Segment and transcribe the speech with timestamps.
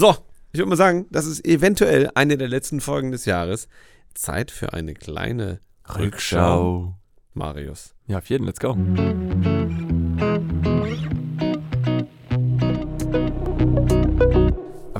[0.00, 0.16] So,
[0.50, 3.68] ich würde mal sagen, das ist eventuell eine der letzten Folgen des Jahres.
[4.14, 5.60] Zeit für eine kleine
[5.94, 6.94] Rückschau.
[7.34, 7.94] Marius.
[8.06, 8.78] Ja, auf jeden, let's go.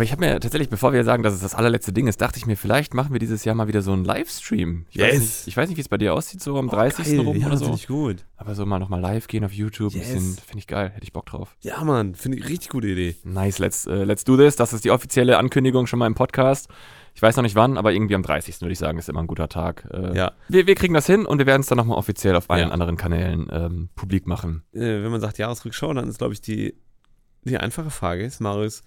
[0.01, 2.39] Aber ich habe mir tatsächlich, bevor wir sagen, dass es das allerletzte Ding ist, dachte
[2.39, 4.87] ich mir, vielleicht machen wir dieses Jahr mal wieder so einen Livestream.
[4.89, 5.21] Ich weiß Yes.
[5.21, 7.05] nicht, ich weiß nicht wie es bei dir aussieht, so am Oh, 30.
[7.05, 7.21] geil.
[7.21, 7.75] rum ja, oder so.
[7.75, 8.25] Ich gut.
[8.39, 10.09] Aber so mal nochmal live gehen auf YouTube, Yes.
[10.09, 11.55] finde ich geil, hätte ich Bock drauf.
[11.61, 13.15] Ja, Mann, finde ich richtig gute Idee.
[13.25, 14.57] Nice, let's, äh, let's do this.
[14.57, 16.69] Das ist die offizielle Ankündigung schon mal im Podcast.
[17.15, 18.59] Ich weiß noch nicht wann, aber irgendwie am 30.
[18.63, 19.87] würde ich sagen, ist immer ein guter Tag.
[19.93, 20.33] Äh, Ja.
[20.49, 22.73] wir, wir kriegen das hin und wir werden es dann nochmal offiziell auf allen Ja.
[22.73, 24.63] anderen Kanälen ähm, publik machen.
[24.73, 26.75] Äh, wenn man sagt Jahresrückschau, dann ist, glaube ich, die,
[27.45, 28.81] die einfache Frage ist, Marius,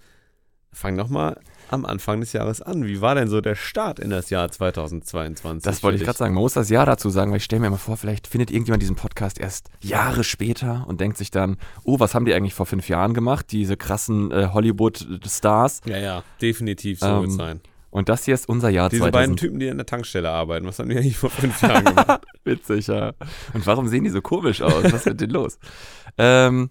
[0.74, 1.38] fang doch mal
[1.70, 2.84] am Anfang des Jahres an.
[2.86, 5.64] Wie war denn so der Start in das Jahr 2022?
[5.64, 6.34] Das wollte ich gerade sagen.
[6.34, 8.82] Man muss das Jahr dazu sagen, weil ich stelle mir immer vor, vielleicht findet irgendjemand
[8.82, 12.66] diesen Podcast erst Jahre später und denkt sich dann, oh, was haben die eigentlich vor
[12.66, 13.46] fünf Jahren gemacht?
[13.50, 15.80] Diese krassen äh, Hollywood-Stars.
[15.86, 17.60] Ja, ja, definitiv so Ähm, wird sein.
[17.90, 19.12] Und das hier ist unser Jahr Diese 2000.
[19.12, 22.22] beiden Typen, die an der Tankstelle arbeiten, was haben die eigentlich vor fünf Jahren gemacht?
[22.42, 23.12] Witzig, ja.
[23.52, 24.82] Und warum sehen die so komisch aus?
[24.84, 25.58] Was ist mit denen los?
[26.18, 26.70] Ähm,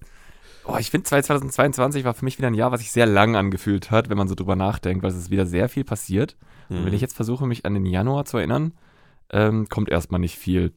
[0.66, 3.92] oh, ich finde 2022 war für mich wieder ein Jahr, was sich sehr lang angefühlt
[3.92, 6.36] hat, wenn man so drüber nachdenkt, weil es ist wieder sehr viel passiert.
[6.70, 6.86] Und Mhm.
[6.86, 8.74] wenn ich jetzt versuche, mich an den Januar zu erinnern,
[9.30, 10.74] ähm, kommt erstmal nicht viel.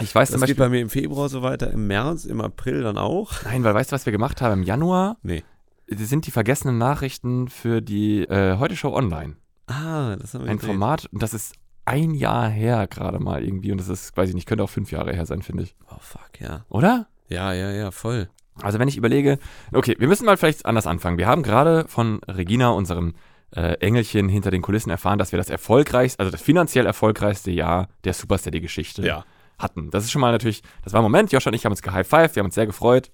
[0.00, 2.40] Ich weiß zum das geht Beispiel, bei mir im Februar so weiter, im März, im
[2.40, 3.32] April dann auch.
[3.44, 5.16] nein, weil weißt du, was wir gemacht haben im Januar?
[5.22, 5.42] Nee.
[5.90, 9.36] Sind die vergessenen Nachrichten für die äh, Heute Show Online.
[9.66, 10.70] Ah, das haben wir Ein gedreht.
[10.72, 11.54] Format, und das ist
[11.86, 13.72] ein Jahr her gerade mal irgendwie.
[13.72, 15.74] Und das ist, weiß ich nicht, könnte auch fünf Jahre her sein, finde ich.
[15.90, 16.64] Oh, fuck, ja.
[16.68, 17.06] Oder?
[17.28, 18.28] Ja, ja, ja, voll.
[18.62, 19.38] Also wenn ich überlege,
[19.72, 21.18] okay, wir müssen mal vielleicht anders anfangen.
[21.18, 23.14] Wir haben gerade von Regina, unserem
[23.54, 27.88] äh, Engelchen hinter den Kulissen, erfahren, dass wir das erfolgreichste, also das finanziell erfolgreichste Jahr
[28.04, 29.24] der Supersteady-Geschichte Ja.
[29.58, 29.90] hatten.
[29.90, 32.36] Das ist schon mal natürlich, das war ein Moment, Josh und ich haben uns gehighfived,
[32.36, 33.10] wir haben uns sehr gefreut.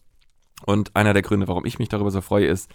[0.66, 2.70] Und einer der Gründe, warum ich mich darüber so freue, ist,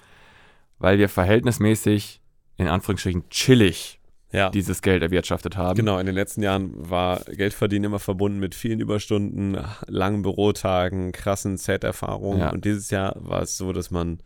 [0.78, 2.22] weil wir verhältnismäßig,
[2.58, 3.99] in Anführungsstrichen, chillig
[4.32, 4.50] Ja.
[4.52, 5.76] dieses Geld erwirtschaftet haben.
[5.76, 11.58] Genau, in den letzten Jahren war Geldverdienen immer verbunden mit vielen Überstunden, langen Bürotagen, krassen
[11.58, 12.40] Set-Erfahrungen.
[12.40, 12.52] Ja.
[12.52, 14.20] Und dieses Jahr war es so, dass man,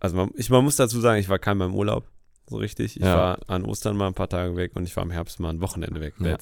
[0.00, 2.08] also man, ich, man muss dazu sagen, ich war kein im Urlaub,
[2.48, 2.96] so richtig.
[2.96, 3.16] Ich Ja.
[3.16, 5.60] war an Ostern mal ein paar Tage weg und ich war im Herbst mal ein
[5.60, 6.14] Wochenende weg.
[6.18, 6.36] Ja.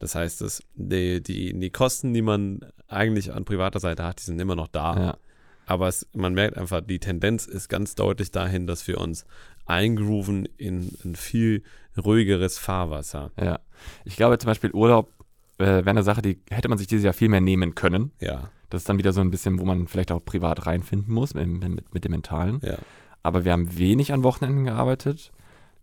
[0.00, 4.24] Das heißt, dass die, die, die Kosten, die man eigentlich an privater Seite hat, die
[4.24, 5.18] sind immer noch da.
[5.66, 9.24] Aber es, man merkt einfach, die Tendenz ist ganz deutlich dahin, dass wir uns
[9.66, 11.62] eingrooven in ein viel
[11.98, 13.30] ruhigeres Fahrwasser.
[13.40, 13.60] Ja.
[14.04, 15.12] Ich glaube zum Beispiel Urlaub
[15.58, 18.12] äh, wäre eine Sache, die hätte man sich dieses Jahr viel mehr nehmen können.
[18.20, 21.34] Ja, Das ist dann wieder so ein bisschen, wo man vielleicht auch privat reinfinden muss
[21.34, 22.60] mit, mit, mit dem Mentalen.
[22.62, 22.76] ja.
[23.24, 25.32] Aber wir haben wenig an Wochenenden gearbeitet.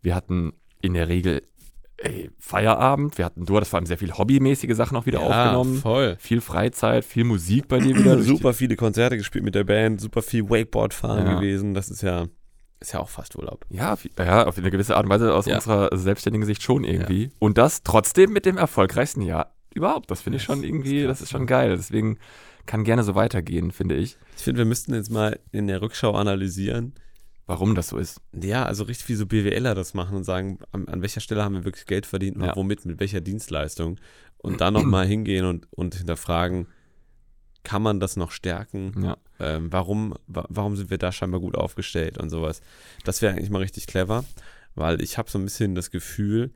[0.02, 1.42] Wir hatten in der Regel
[1.98, 3.18] ey, Feierabend.
[3.18, 5.76] Wir hatten, du hattest vor allem sehr viel hobbymäßige Sachen auch wieder aufgenommen.
[5.80, 6.16] voll.
[6.20, 8.20] Viel Freizeit, viel Musik bei dir wieder.
[8.24, 11.36] super viele Konzerte gespielt mit der Band, super viel Wakeboard fahren Ja.
[11.36, 11.74] gewesen.
[11.74, 12.26] Das ist ja,
[12.88, 13.66] ist ja auch fast Urlaub.
[13.70, 15.56] Ja, ja, auf eine gewisse Art und Weise aus Ja.
[15.56, 17.32] unserer selbstständigen Sicht schon irgendwie.
[17.40, 20.10] Und das trotzdem mit dem erfolgreichsten Jahr überhaupt.
[20.12, 21.76] Das finde ich schon irgendwie, das ist schon geil.
[21.76, 22.18] Deswegen
[22.66, 24.18] kann gerne so weitergehen, finde ich.
[24.38, 26.94] Ich finde, wir müssten jetzt mal in der Rückschau analysieren.
[27.48, 28.22] Warum das so ist.
[28.34, 31.54] Ja, also richtig wie so BWLer das machen und sagen, an, an welcher Stelle haben
[31.54, 32.56] wir wirklich Geld verdient und Ja.
[32.56, 34.00] womit, mit welcher Dienstleistung.
[34.40, 36.68] Und dann nochmal hingehen und, und hinterfragen,
[37.66, 38.94] kann man das noch stärken?
[39.04, 39.18] Ja.
[39.40, 42.62] Ähm, warum, wa warum sind wir da scheinbar gut aufgestellt und sowas?
[43.04, 44.24] Das wäre eigentlich mal richtig clever,
[44.76, 46.54] weil ich habe so ein bisschen das Gefühl,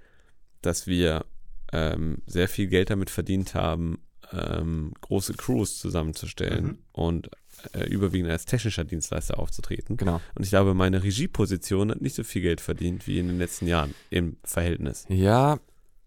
[0.62, 1.26] dass wir
[1.74, 4.00] ähm, sehr viel Geld damit verdient haben,
[4.32, 6.78] ähm, große Crews zusammenzustellen Mhm.
[6.94, 7.30] und
[7.74, 9.98] äh, überwiegend als technischer Dienstleister aufzutreten.
[9.98, 10.22] Genau.
[10.36, 13.68] Und ich glaube, meine Regieposition hat nicht so viel Geld verdient wie in den letzten
[13.68, 15.06] Jahren im Verhältnis.
[15.10, 15.60] Ja,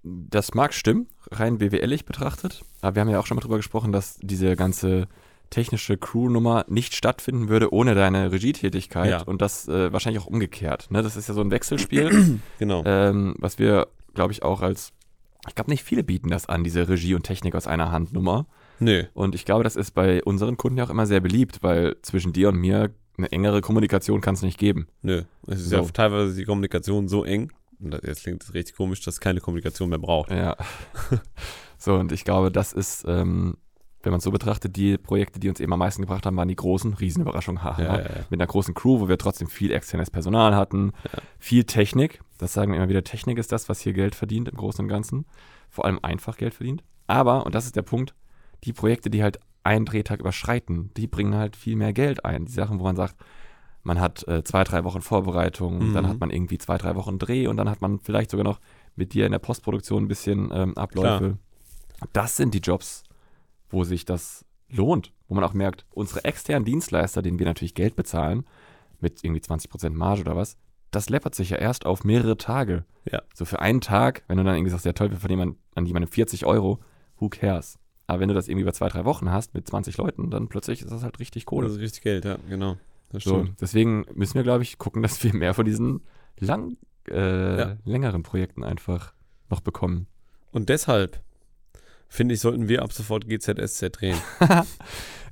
[0.03, 2.63] das mag stimmen, rein BWLig betrachtet.
[2.81, 5.07] Aber wir haben ja auch schon mal drüber gesprochen, dass diese ganze
[5.51, 9.11] technische Crew-Nummer nicht stattfinden würde ohne deine Regietätigkeit.
[9.11, 9.23] Ja.
[9.23, 10.91] Und das äh, wahrscheinlich auch umgekehrt.
[10.91, 11.03] Ne?
[11.03, 12.83] Das ist ja so ein Wechselspiel, Genau.
[12.87, 14.93] ähm, was wir, glaube ich, auch als,
[15.47, 18.47] ich glaube, nicht viele bieten das an, diese Regie und Technik aus einer Hand Nummer.
[18.81, 19.05] Nö.
[19.15, 22.33] Und ich glaube, das ist bei unseren Kunden ja auch immer sehr beliebt, weil zwischen
[22.33, 24.89] dir und mir eine engere Kommunikation kann es nicht geben.
[25.03, 25.23] Nö.
[25.47, 25.77] Es ist So.
[25.77, 27.53] ja teilweise die Kommunikation so eng,
[28.03, 30.31] jetzt klingt das richtig komisch, dass es keine Kommunikation mehr braucht.
[30.31, 30.57] Ja.
[31.79, 33.57] so, und ich glaube, das ist, ähm,
[34.03, 36.49] wenn man es so betrachtet, die Projekte, die uns eben am meisten gebracht haben, waren
[36.49, 37.63] die großen, Riesenüberraschungen.
[37.63, 38.09] Ja, ja, ja.
[38.31, 40.93] Mit einer großen Crew, wo wir trotzdem viel externes Personal hatten,
[41.39, 42.21] viel Technik.
[42.39, 44.89] Das sagen wir immer wieder, Technik ist das, was hier Geld verdient im Großen und
[44.89, 45.27] Ganzen.
[45.71, 46.83] Vor allem einfach Geld verdient.
[47.07, 48.15] Aber, und das ist der Punkt,
[48.65, 52.47] die Projekte, die halt einen Drehtag überschreiten, die bringen halt viel mehr Geld ein.
[52.47, 53.17] Die Sachen, wo man sagt,
[53.83, 55.95] man hat äh, zwei, drei Wochen Vorbereitung, Mhm.
[55.95, 58.61] dann hat man irgendwie zwei, drei Wochen Dreh und dann hat man vielleicht sogar noch
[58.97, 61.39] mit dir in der Postproduktion ein bisschen ähm, Abläufe.
[62.13, 63.05] Das sind die Jobs,
[63.71, 67.97] wo sich das lohnt, wo man auch merkt, unsere externen Dienstleister, denen wir natürlich Geld
[67.97, 68.45] bezahlen,
[69.01, 70.57] mit irgendwie 20% Marge oder was,
[70.91, 72.85] das läppert sich ja erst auf mehrere Tage.
[73.11, 73.23] Ja.
[73.35, 75.87] So für einen Tag, wenn du dann irgendwie sagst, ja toll, wir verdienen an, an
[75.87, 76.79] jemandem 40 Euro,
[77.19, 77.79] who cares?
[78.07, 80.83] Aber wenn du das irgendwie über zwei, drei Wochen hast mit 20 Leuten, dann plötzlich
[80.83, 81.67] ist das halt richtig Kohle.
[81.67, 82.77] Das ist richtig Geld, ja, genau.
[83.13, 83.61] Das So, stimmt.
[83.61, 86.01] deswegen müssen wir, glaube ich, gucken, dass wir mehr von diesen
[86.39, 86.77] lang,
[87.09, 87.77] äh, Ja.
[87.85, 89.13] längeren Projekten einfach
[89.51, 90.07] noch bekommen.
[90.51, 91.21] Und deshalb,
[92.09, 94.19] finde ich, sollten wir ab sofort GZSZ drehen.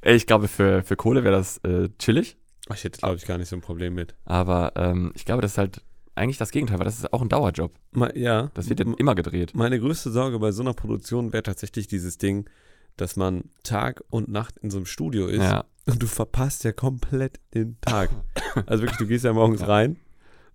[0.03, 2.37] Ey, ich glaube, für, für Kohle wäre das äh, chillig,
[2.69, 4.15] Ach, Ich hätte, glaube ich, gar nicht so ein Problem mit.
[4.25, 5.83] aber ähm, ich glaube, das ist halt
[6.15, 7.73] eigentlich das Gegenteil, weil das ist auch ein Dauerjob.
[7.93, 9.53] Ma, ja, Das wird ja immer gedreht.
[9.55, 12.49] meine größte Sorge bei so einer Produktion wäre tatsächlich dieses Ding,
[12.97, 16.73] dass man Tag und Nacht in so einem Studio ist Ja, und du verpasst ja
[16.73, 18.11] komplett den Tag.
[18.67, 19.67] Also wirklich, du gehst ja morgens Ja.
[19.69, 19.97] rein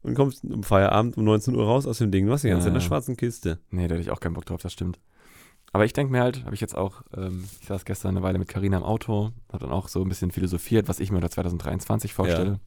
[0.02, 2.26] und kommst um Feierabend um 19 Uhr raus aus dem Ding.
[2.26, 2.88] Du hast die ganze Zeit in der Ja.
[2.88, 3.60] schwarzen Kiste.
[3.72, 5.00] nee, da hätte ich auch keinen Bock drauf, das stimmt.
[5.72, 8.38] Aber ich denke mir halt, habe ich jetzt auch, ähm, ich saß gestern eine Weile
[8.40, 11.30] mit Carina im Auto, habe dann auch so ein bisschen philosophiert, was ich mir unter
[11.32, 12.60] 2023 vorstelle.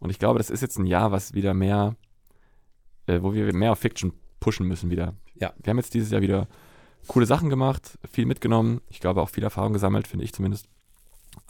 [0.00, 1.96] Und ich glaube, das ist jetzt ein Jahr, was wieder mehr,
[3.06, 5.14] äh, wo wir mehr auf Fiction pushen müssen wieder.
[5.34, 5.52] Ja.
[5.62, 6.46] Wir haben jetzt dieses Jahr wieder
[7.08, 8.80] coole Sachen gemacht, viel mitgenommen.
[8.88, 10.68] Ich glaube auch viel Erfahrung gesammelt, finde ich zumindest.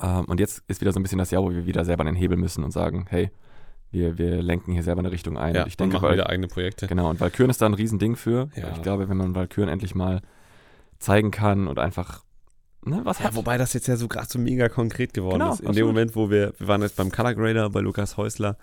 [0.00, 2.14] Ähm, und jetzt ist wieder so ein bisschen das Jahr, wo wir wieder selber den
[2.14, 3.31] Hebel müssen und sagen, hey,
[3.90, 5.55] wir, wir lenken hier selber eine Richtung ein.
[5.55, 6.87] Ja, und ich denke, und machen weil, wieder eigene Projekte.
[6.87, 8.50] genau, und Valkyren ist da ein Riesending für.
[8.55, 8.73] Ja.
[8.75, 10.20] Ich glaube, wenn man Valkyren endlich mal
[10.99, 12.23] zeigen kann und einfach
[12.85, 15.61] ne, Ja, wobei das jetzt ja so gerade so mega konkret geworden Genau, ist.
[15.61, 15.76] In absolut.
[15.76, 18.56] dem Moment, wo wir, wir waren jetzt beim Color Grader bei Lukas Häusler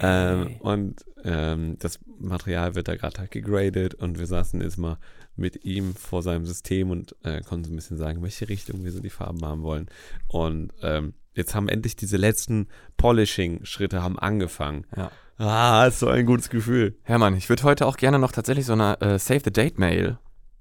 [0.00, 0.56] ähm, Yay.
[0.60, 4.96] und ähm, das Material wird da gerade halt gegradet und wir saßen jetzt mal
[5.36, 8.92] mit ihm vor seinem System und äh, konnten so ein bisschen sagen, welche Richtung wir
[8.92, 9.86] so die Farben haben wollen.
[10.28, 12.68] Und ähm, jetzt haben endlich diese letzten
[12.98, 14.86] Polishing-Schritte haben angefangen.
[14.96, 15.10] Ja.
[15.38, 16.96] Ah, ist so ein gutes Gefühl.
[17.02, 20.18] Hermann, ich würde heute auch gerne noch tatsächlich so eine äh, Save the Date Mail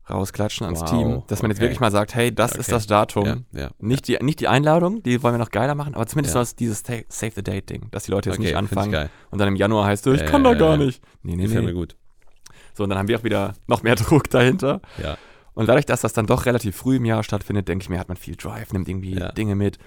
[0.09, 1.65] rausklatschen ans Wow, Team, dass man jetzt okay.
[1.65, 2.71] wirklich mal sagt, hey, das ist Okay.
[2.71, 3.25] das Datum.
[3.53, 3.71] Ja, ja.
[3.79, 6.43] Nicht, die, nicht die Einladung, die wollen wir noch geiler machen, aber zumindest Ja.
[6.59, 9.09] dieses Save the Date Ding, dass die Leute jetzt nicht find ich anfangen geil.
[9.29, 10.77] und dann im Januar heißt es, ich Ja, kann ja, da gar ja.
[10.85, 11.01] nicht.
[11.23, 11.77] Nee, nee, Gefällt mir nee.
[11.77, 11.95] gut.
[12.81, 14.81] So, und dann haben wir auch wieder noch mehr Druck dahinter.
[15.01, 15.17] Ja.
[15.53, 18.07] Und dadurch, dass das dann doch relativ früh im Jahr stattfindet, denke ich mir, hat
[18.07, 19.31] man viel Drive, nimmt irgendwie Ja.
[19.31, 19.77] Dinge mit.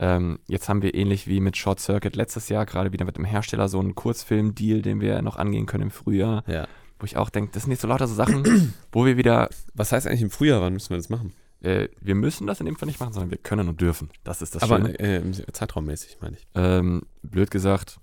[0.00, 3.24] Ähm, jetzt haben wir ähnlich wie mit Short Circuit letztes Jahr gerade wieder mit dem
[3.24, 6.66] Hersteller so einen Kurzfilm-Deal, den wir noch angehen können im Frühjahr, Ja.
[6.98, 9.92] wo ich auch denke, das sind jetzt so lauter so Sachen, wo wir wieder, Was
[9.92, 11.32] heißt eigentlich im Frühjahr, wann müssen wir das machen?
[11.62, 14.08] äh, wir müssen das in dem Fall nicht machen, sondern wir können und dürfen.
[14.24, 14.98] Das ist das Aber Schöne.
[14.98, 16.46] äh, im Zeitraummäßig, meine ich.
[16.56, 17.98] Ähm, blöd gesagt,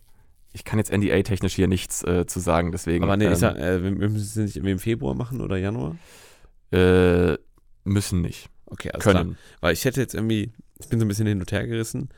[0.58, 3.56] ich kann jetzt NDA-technisch hier nichts äh, zu sagen, deswegen Aber nee, ähm, ich sag,
[3.58, 5.96] äh, wir müssen es nicht im Februar machen oder Januar?
[6.72, 7.38] äh,
[7.84, 8.50] müssen nicht.
[8.66, 9.16] Okay, klar.
[9.24, 9.38] Können.
[9.62, 12.10] Weil ich hätte jetzt irgendwie, ich bin so ein bisschen hin und her gerissen.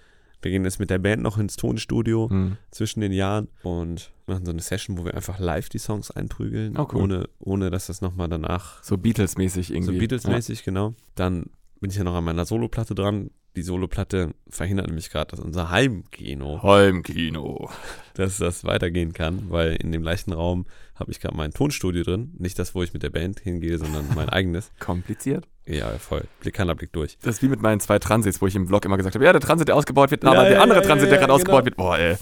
[0.42, 2.56] Wir gehen jetzt mit der Band noch ins Tonstudio Hm.
[2.72, 6.78] zwischen den Jahren und machen so eine Session, wo wir einfach live die Songs einprügeln,
[6.78, 7.02] Oh, cool.
[7.04, 9.94] ohne, ohne dass das nochmal danach So Beatles-mäßig irgendwie.
[9.94, 10.96] so Beatles-mäßig, genau.
[11.16, 11.48] Dann
[11.82, 13.32] bin ich ja noch an meiner Soloplatte dran.
[13.60, 16.64] Die Soloplatte verhindert nämlich gerade, dass unser Heimkino.
[16.64, 17.70] Heimkino.
[18.14, 20.66] dass das weitergehen kann, weil in dem gleichen Raum
[20.96, 22.34] habe ich gerade mein Tonstudio drin.
[22.38, 24.72] Nicht das, wo ich mit der Band hingehe, sondern mein eigenes.
[24.80, 25.46] Kompliziert.
[25.66, 26.24] Ja, voll.
[26.40, 27.18] Blick an, Blick durch.
[27.22, 29.34] Das ist wie mit meinen zwei Transits, wo ich im Vlog immer gesagt habe, ja,
[29.34, 31.36] der Transit, der ausgebaut wird, Ja, aber der ja, andere ja, Transit, der gerade ja,
[31.36, 31.66] ausgebaut genau.
[31.66, 32.16] wird, boah, ey.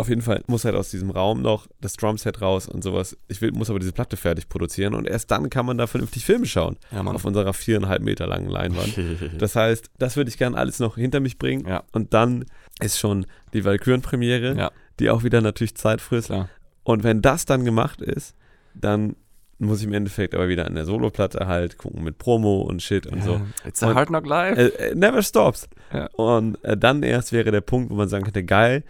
[0.00, 3.16] Auf jeden Fall muss halt aus diesem Raum noch das Drumset raus und sowas.
[3.26, 6.24] Ich will, muss aber diese Platte fertig produzieren und erst dann kann man da vernünftig
[6.24, 6.76] Filme schauen.
[6.92, 7.02] Ja.
[7.02, 8.96] Auf unserer viereinhalb Meter langen Leinwand.
[9.38, 11.66] Das heißt, das würde ich gerne alles noch hinter mich bringen.
[11.66, 11.82] Ja.
[11.90, 12.44] Und dann
[12.80, 14.70] ist schon die Valkyren-Premiere, Ja.
[15.00, 16.28] die auch wieder natürlich Zeit frisst.
[16.28, 16.48] Klar.
[16.84, 18.36] Und wenn das dann gemacht ist,
[18.74, 19.16] dann
[19.58, 23.08] muss ich im Endeffekt aber wieder an der Soloplatte halt gucken mit Promo und Shit
[23.08, 23.40] und so.
[23.66, 24.60] It's a hard knock life.
[24.60, 25.68] Äh, äh, never stops.
[26.12, 28.84] Und äh, dann erst wäre der Punkt, wo man sagen könnte, geil,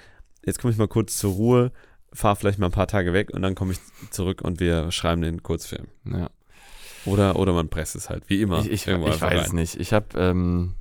[0.48, 1.72] jetzt komme ich mal kurz zur Ruhe,
[2.12, 3.78] fahre vielleicht mal ein paar Tage weg und dann komme ich
[4.10, 5.86] zurück und wir schreiben den Kurzfilm.
[6.04, 6.30] ja.
[7.04, 8.60] Oder, oder man presst es halt, wie immer.
[8.60, 9.76] Ich, ich, ich weiß es nicht.
[9.76, 10.74] Ich habe ähm,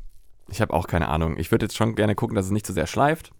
[0.49, 1.37] ich hab auch keine Ahnung.
[1.37, 3.31] Ich würde jetzt schon gerne gucken, dass es nicht zu sehr schleift.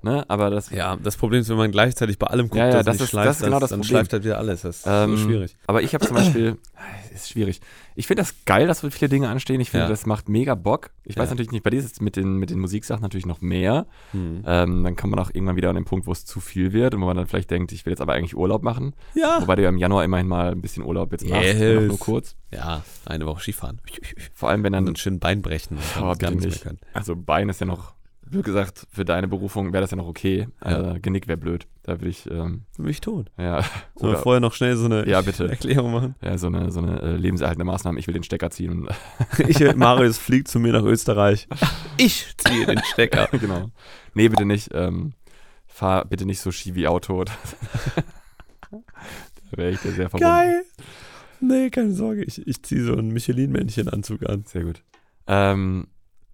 [0.00, 0.24] Ne?
[0.28, 0.70] Aber das.
[0.70, 3.10] Ja, das Problem ist, wenn man gleichzeitig bei allem guckt, Ja, ja, das nicht ist-
[3.10, 3.88] schleift, das ist genau das dann Problem.
[3.96, 4.62] schleift halt wieder alles.
[4.62, 5.56] Das ist Ähm, so schwierig.
[5.66, 6.56] Aber ich habe zum Beispiel,
[7.14, 7.60] ist schwierig.
[7.96, 9.60] Ich finde das geil, dass so viele Dinge anstehen.
[9.60, 9.90] Ich finde, Ja.
[9.90, 10.90] das macht mega Bock.
[11.02, 11.22] Ich Ja.
[11.22, 13.86] weiß natürlich nicht, bei dir ist es mit den, mit den Musiksachen natürlich noch mehr.
[14.12, 14.44] Hm.
[14.46, 16.94] Ähm, dann kann man auch irgendwann wieder an den Punkt, wo es zu viel wird
[16.94, 18.94] und wo man dann vielleicht denkt, ich will jetzt aber eigentlich Urlaub machen.
[19.14, 19.38] Ja.
[19.40, 21.88] Wobei du ja im Januar immerhin mal ein bisschen Urlaub jetzt machst, Yes.
[21.88, 22.36] nur kurz.
[22.52, 23.80] Ja, eine Woche Skifahren.
[24.32, 25.76] Vor allem, wenn Und dann, ein schön Bein brechen.
[25.96, 26.62] dann Oh, gar nichts mehr nicht.
[26.62, 26.78] können.
[26.94, 27.94] also Bein ist ja noch,
[28.30, 30.48] wie gesagt, für deine Berufung wäre das ja noch okay.
[30.64, 30.94] Ja.
[30.94, 31.66] Äh, Genick wäre blöd.
[31.82, 33.30] Da würde ich, ähm, bin ich tot.
[33.38, 33.62] ja,
[33.96, 35.48] Sollen wir vorher noch schnell so eine Ja, bitte.
[35.48, 36.14] Erklärung machen?
[36.20, 37.98] ja, so eine, so eine äh, lebenserhaltende Maßnahme.
[37.98, 38.86] Ich will den Stecker ziehen
[39.48, 41.48] Ich, Marius fliegt zu mir nach Österreich.
[41.96, 43.28] Ich ziehe den Stecker.
[43.38, 43.70] genau.
[44.14, 44.70] Nee, bitte nicht.
[44.74, 45.12] Ähm,
[45.66, 47.24] fahr bitte nicht so Ski wie Auto.
[47.24, 47.32] da
[49.52, 50.32] wäre ich dir sehr verbunden.
[50.34, 50.62] Geil.
[51.40, 52.24] Nee, keine Sorge.
[52.24, 54.44] Ich, ich ziehe so einen Michelin-Männchen-Anzug an.
[54.46, 54.82] Sehr gut.
[55.26, 55.86] Ähm,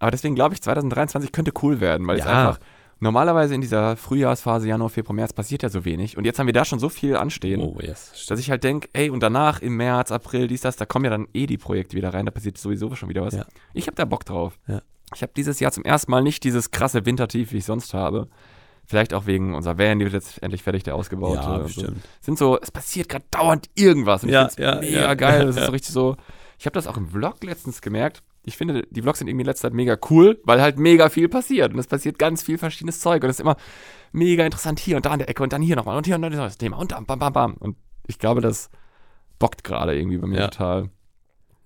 [0.04, 2.48] aber deswegen glaube ich, 2023 könnte cool werden, weil es Ja.
[2.48, 2.60] einfach
[3.00, 6.16] normalerweise in dieser Frühjahrsphase, Januar, Februar, März passiert ja so wenig.
[6.16, 8.26] Und jetzt haben wir da schon so viel anstehen, Oh, yes.
[8.28, 11.10] dass ich halt denke, ey, und danach im März, April, dies, das, da kommen ja
[11.10, 13.34] dann eh die Projekte wieder rein, da passiert sowieso schon wieder was.
[13.34, 13.44] Ja.
[13.72, 14.58] Ich habe da Bock drauf.
[14.66, 14.80] Ja.
[15.14, 18.28] Ich habe dieses Jahr zum ersten Mal nicht dieses krasse Wintertief, wie ich sonst habe.
[18.86, 21.40] Vielleicht auch wegen unserer Van, die wird jetzt endlich fertig, der ausgebaute.
[21.40, 21.80] Ja, und so.
[21.82, 22.02] bestimmt.
[22.20, 24.22] Sind so, es passiert gerade dauernd irgendwas.
[24.22, 25.46] Und Ja, ich find's ja, mega geil.
[25.46, 26.16] das ist so richtig so.
[26.58, 28.22] Ich habe das auch im Vlog letztens gemerkt.
[28.46, 31.28] Ich finde, die Vlogs sind irgendwie in letzter Zeit mega cool, weil halt mega viel
[31.28, 31.72] passiert.
[31.72, 33.22] Und es passiert ganz viel verschiedenes Zeug.
[33.22, 33.56] Und es ist immer
[34.12, 36.22] mega interessant hier und da in der Ecke und dann hier nochmal und hier und
[36.22, 37.54] dann das Thema und dann bam, bam, bam.
[37.54, 38.70] Und ich glaube, das
[39.38, 40.48] bockt gerade irgendwie bei mir Ja.
[40.48, 40.90] total.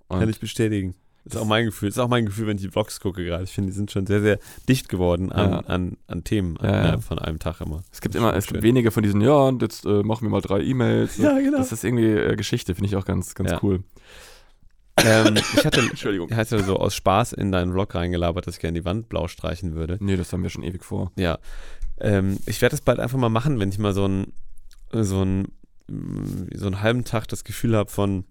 [0.08, 0.94] Und Kann ich bestätigen.
[1.25, 1.90] Das ist auch mein Gefühl.
[1.90, 3.44] Das ist auch mein Gefühl, wenn ich die Vlogs gucke gerade.
[3.44, 5.58] Ich finde, die sind schon sehr, sehr dicht geworden an, Ja.
[5.61, 6.99] an, an Themen Ja, ja.
[7.00, 7.82] von einem Tag immer.
[7.92, 10.40] es gibt immer, es gibt wenige von diesen, ja, und jetzt äh, machen wir mal
[10.40, 11.18] drei E-Mails.
[11.18, 11.58] Ja, genau.
[11.58, 13.58] Das ist irgendwie äh, Geschichte, finde ich auch ganz, ganz Ja.
[13.62, 13.82] cool.
[15.05, 16.31] Ähm, ich hatte, Entschuldigung.
[16.35, 19.75] hatte so aus Spaß in deinen Vlog reingelabert, dass ich gerne die Wand blau streichen
[19.75, 19.99] würde.
[20.00, 21.12] Nee, das haben wir schon ewig vor.
[21.17, 21.38] Ja.
[22.00, 24.33] Ähm, ich werde das bald einfach mal machen, wenn ich mal so einen
[24.93, 25.49] so einen,
[26.55, 28.25] so einen halben Tag das Gefühl habe von,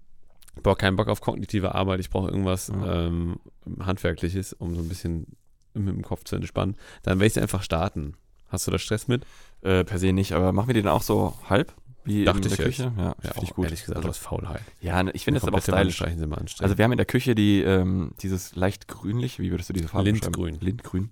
[0.64, 3.06] boah, keinen Bock auf kognitive Arbeit, ich brauche irgendwas Ja.
[3.08, 3.38] ähm,
[3.80, 5.28] Handwerkliches, um so ein bisschen
[5.74, 6.76] mit dem Kopf zu entspannen.
[7.04, 8.16] Dann werde ich einfach starten.
[8.50, 9.26] Hast du da Stress mit?
[9.62, 11.74] Äh, per se nicht, aber machen wir den auch so halb?
[12.08, 12.66] Wie Dachte in der ich jetzt.
[12.78, 12.94] Küche?
[12.98, 13.66] Ja, finde ich gut.
[13.66, 14.62] Ehrlich gesagt, Also, aus Faulheit.
[14.82, 16.00] ja, ne, ich finde das aber stylisch.
[16.00, 16.62] sind anstrengend.
[16.62, 19.88] Also wir haben in der Küche die, ähm, dieses leicht grünlich, wie würdest du diese
[19.88, 20.32] Farbe Lindgrün.
[20.54, 20.66] beschreiben?
[20.66, 21.10] Lindgrün.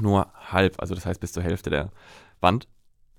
[0.00, 1.90] Nur halb, also das heißt bis zur Hälfte der
[2.40, 2.68] Wand.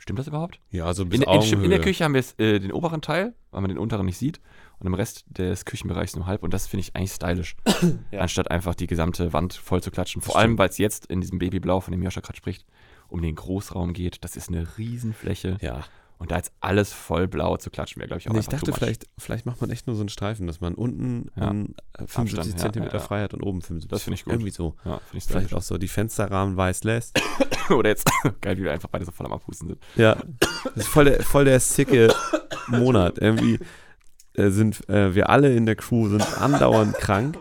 [0.01, 0.61] Stimmt das überhaupt?
[0.71, 1.81] ja, so bis In, in, in der.
[1.81, 4.39] Küche haben wir äh, den oberen Teil, weil man den unteren nicht sieht.
[4.79, 6.41] Und im Rest des Küchenbereichs nur halb.
[6.41, 7.57] Und das finde ich eigentlich stylisch.
[8.11, 8.21] Ja.
[8.21, 10.21] Anstatt einfach die gesamte Wand voll zu klatschen.
[10.21, 12.65] Vor allem, weil es jetzt in diesem Babyblau, von dem Joscha gerade spricht,
[13.09, 14.23] um den Großraum geht.
[14.23, 15.57] Das ist eine Riesenfläche.
[15.59, 15.81] Ja.
[16.19, 18.73] Und da jetzt alles voll blau zu klatschen, wäre, glaube ich, auch Nee, ich dachte,
[18.73, 21.49] vielleicht, vielleicht macht man echt nur so einen Streifen, dass man unten Ja.
[21.49, 23.05] einen, äh, 75 Abstand, Zentimeter ja, ja.
[23.05, 23.89] frei hat und oben 75.
[23.89, 24.33] Das finde ich gut.
[24.33, 24.75] Irgendwie so.
[24.83, 27.17] Ja, ich Vielleicht auch so die Fensterrahmen weiß lässt.
[27.69, 28.09] Oder jetzt,
[28.41, 29.79] geil, wie wir einfach beide so voll am Abhusten sind.
[29.95, 30.17] Ja.
[30.65, 32.13] Das ist voll der, voll der sicke
[32.67, 33.17] Monat.
[33.19, 33.57] Irgendwie
[34.33, 37.37] äh, sind äh, wir alle in der Crew sind andauernd krank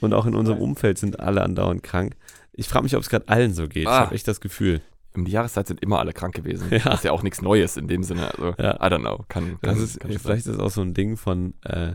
[0.00, 2.14] und auch in unserem Umfeld sind alle andauernd krank.
[2.52, 3.82] Ich frage mich, ob es gerade allen so geht.
[3.82, 4.00] Ich Ah.
[4.06, 4.80] habe echt das Gefühl.
[5.16, 6.68] Um die Jahreszeit sind immer alle krank gewesen.
[6.70, 6.78] Ja.
[6.80, 8.28] Das ist ja auch nichts Neues in dem Sinne.
[8.30, 8.74] Also, Ja.
[8.76, 9.24] I don't know.
[9.28, 11.94] Kann, kann, ist, kann vielleicht ist das auch so ein Ding von, äh,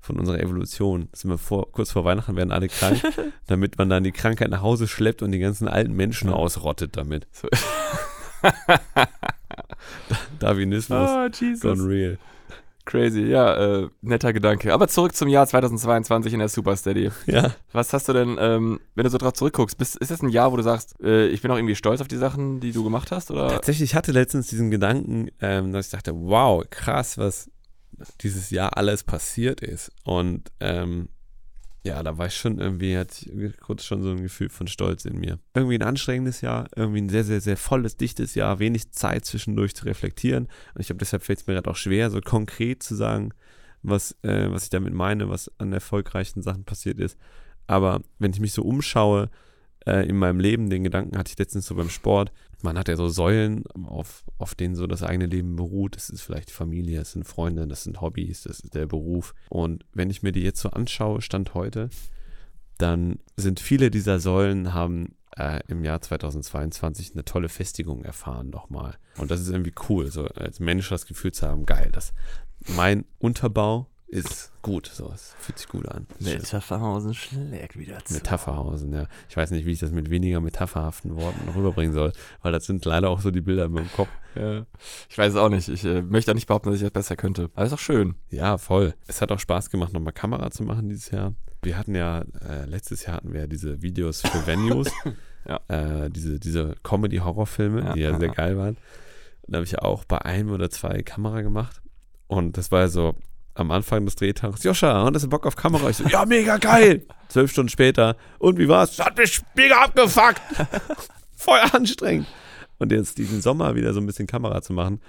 [0.00, 1.08] von unserer Evolution.
[1.12, 3.00] Sind wir vor, kurz vor Weihnachten werden alle krank,
[3.46, 6.36] damit man dann die Krankheit nach Hause schleppt und die ganzen alten Menschen Ja.
[6.36, 7.26] ausrottet damit.
[7.32, 7.48] So.
[10.38, 11.60] Darwinismus Ah, Jesus.
[11.62, 12.18] gone real.
[12.86, 14.74] Crazy, ja, äh, netter Gedanke.
[14.74, 17.10] Aber zurück zum Jahr 2022 in der Supersteady.
[17.26, 17.54] Ja.
[17.72, 20.52] Was hast du denn, ähm, wenn du so drauf zurückguckst, bist, ist das ein Jahr,
[20.52, 23.10] wo du sagst, äh, ich bin auch irgendwie stolz auf die Sachen, die du gemacht
[23.10, 23.30] hast?
[23.30, 23.48] Oder?
[23.48, 27.50] Tatsächlich ich hatte letztens diesen Gedanken, ähm, dass ich dachte, wow, krass, was
[28.20, 29.90] dieses Jahr alles passiert ist.
[30.04, 31.08] Und ähm,
[31.84, 35.04] ja, da war ich schon irgendwie, hatte ich kurz schon so ein Gefühl von Stolz
[35.04, 35.38] in mir.
[35.54, 39.74] Irgendwie ein anstrengendes Jahr, irgendwie ein sehr, sehr, sehr volles, dichtes Jahr, wenig Zeit zwischendurch
[39.76, 40.48] zu reflektieren.
[40.74, 43.34] Und ich glaube, deshalb fällt es mir gerade auch schwer, so konkret zu sagen,
[43.82, 47.18] was, äh, was ich damit meine, was an erfolgreichen Sachen passiert ist.
[47.66, 49.28] Aber wenn ich mich so umschaue
[49.86, 52.32] äh, in meinem Leben, den Gedanken hatte ich letztens so beim Sport,
[52.64, 55.96] man hat ja so Säulen, auf, auf denen so das eigene Leben beruht.
[55.96, 59.34] Das ist vielleicht Familie, das sind Freunde, das sind Hobbys, das ist der Beruf.
[59.50, 61.90] Und wenn ich mir die jetzt so anschaue, Stand heute,
[62.78, 68.96] dann sind viele dieser Säulen haben äh, im Jahr 2022 eine tolle Festigung erfahren nochmal.
[69.18, 72.14] Und das ist irgendwie cool, so als Mensch das Gefühl zu haben, geil, dass
[72.66, 76.06] mein Unterbau ist gut, so, es fühlt sich gut an.
[76.20, 78.14] Metapherhausen schlägt wieder zu.
[78.14, 79.06] Metapherhausen, ja.
[79.28, 82.84] Ich weiß nicht, wie ich das mit weniger metapherhaften Worten rüberbringen soll, weil das sind
[82.84, 84.08] leider auch so die Bilder in meinem Kopf.
[84.36, 84.66] Ja.
[85.08, 85.68] Ich weiß es auch nicht.
[85.68, 87.50] Ich äh, möchte auch nicht behaupten, dass ich das besser könnte.
[87.54, 88.14] Aber ist auch schön.
[88.30, 88.94] Ja, voll.
[89.06, 91.34] Es hat auch Spaß gemacht, nochmal Kamera zu machen dieses Jahr.
[91.62, 94.90] Wir hatten ja, äh, letztes Jahr hatten wir ja diese Videos für Venues,
[95.48, 95.60] Ja.
[95.68, 98.76] äh, diese, diese Comedy-Horrorfilme, Ja, die ja, sehr geil waren.
[99.46, 101.80] Da habe ich ja auch bei einem oder zwei Kamera gemacht.
[102.26, 103.14] Und das war ja so
[103.54, 105.88] am Anfang des Drehtages, Joscha, und hast du Bock auf Kamera?
[105.90, 107.06] Ich so, ja, mega geil.
[107.28, 108.98] Zwölf Stunden später, und wie war's?
[108.98, 110.40] Hat mich mega abgefuckt.
[111.36, 112.26] Voll anstrengend.
[112.78, 115.00] Und jetzt diesen Sommer wieder so ein bisschen Kamera zu machen,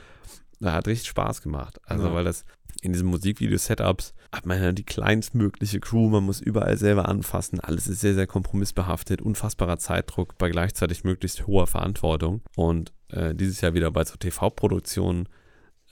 [0.59, 1.79] da hat richtig Spaß gemacht.
[1.85, 2.13] Also, Ja.
[2.13, 2.45] weil das
[2.81, 7.87] in diesen Musikvideo-Setups hat man ja die kleinstmögliche Crew, man muss überall selber anfassen, alles
[7.87, 12.41] ist sehr, sehr kompromissbehaftet, unfassbarer Zeitdruck bei gleichzeitig möglichst hoher Verantwortung.
[12.55, 15.27] Und äh, dieses Jahr wieder bei so TV-Produktionen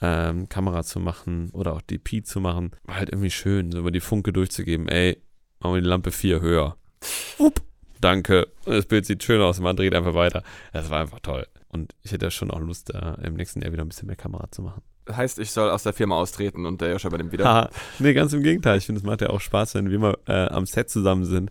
[0.04, 3.92] ähm, Kamera zu machen oder auch DP zu machen, war halt irgendwie schön, so über
[3.92, 5.18] die Funke durchzugeben, ey,
[5.60, 6.76] machen wir die Lampe 4 höher.
[7.38, 7.62] Upp,
[8.02, 8.50] danke.
[8.66, 10.44] Das Bild sieht schön aus, man dreht einfach weiter.
[10.74, 11.48] Das war einfach toll.
[11.70, 14.52] Und ich hätte schon auch Lust, da im nächsten Jahr wieder ein bisschen mehr Kamera
[14.52, 14.82] zu machen.
[15.10, 17.46] Heißt, ich soll aus der Firma austreten und der Joscha übernimmt wieder.
[17.46, 17.70] Haha,
[18.00, 18.78] nee, ganz im Gegenteil.
[18.78, 21.50] Ich finde, es macht ja auch Spaß, wenn wir mal äh, am Set zusammen sind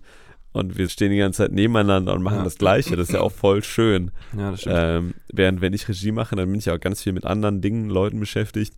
[0.53, 2.45] und wir stehen die ganze Zeit nebeneinander und machen Ja.
[2.45, 2.97] das Gleiche.
[2.97, 4.11] Das ist ja auch voll schön.
[4.37, 4.77] Ja, das stimmt.
[4.79, 7.89] Ähm, während wenn ich Regie mache, dann bin ich auch ganz viel mit anderen Dingen,
[7.91, 8.75] Leuten beschäftigt.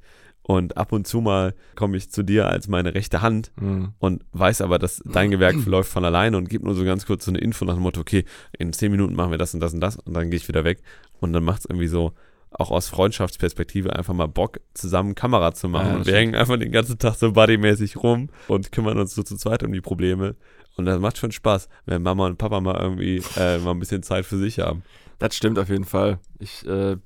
[0.46, 3.94] Und ab und zu mal komme ich zu dir als meine rechte Hand Mhm.
[3.98, 7.24] und weiß aber, dass dein Gewerk läuft von alleine und gebe nur so ganz kurz
[7.24, 8.24] so eine Info nach dem Motto, okay,
[8.58, 10.64] in zehn Minuten machen wir das und das und das und dann gehe ich wieder
[10.64, 10.80] weg.
[11.20, 12.12] Und dann macht es irgendwie so,
[12.56, 15.86] auch aus Freundschaftsperspektive, einfach mal Bock, zusammen Kamera zu machen.
[15.86, 16.16] Ja, und wir stimmt.
[16.18, 19.72] hängen einfach den ganzen Tag so buddymäßig rum und kümmern uns so zu zweit um
[19.72, 20.36] die Probleme.
[20.76, 24.02] Und das macht schon Spaß, wenn Mama und Papa mal irgendwie äh, mal ein bisschen
[24.02, 24.82] Zeit für sich haben.
[25.18, 26.18] Das stimmt auf jeden Fall.
[26.40, 26.96] Ich äh,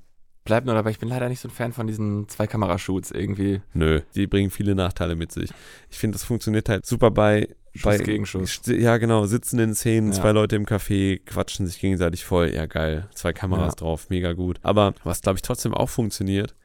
[0.43, 3.61] bleib nur dabei, ich bin leider nicht so ein Fan von diesen zwei Kamerashoots irgendwie.
[3.73, 5.51] Nö, die bringen viele Nachteile mit sich.
[5.89, 7.47] Ich finde, das funktioniert halt super bei
[7.83, 8.61] bei gegen Schuss.
[8.65, 10.19] Ja, genau, sitzenden Szenen, Ja.
[10.19, 12.49] zwei Leute im Café, quatschen sich gegenseitig voll.
[12.51, 13.07] Ja, geil.
[13.13, 13.75] Zwei Kameras Ja.
[13.75, 14.59] drauf, mega gut.
[14.63, 16.55] Aber was, glaube ich, trotzdem auch funktioniert,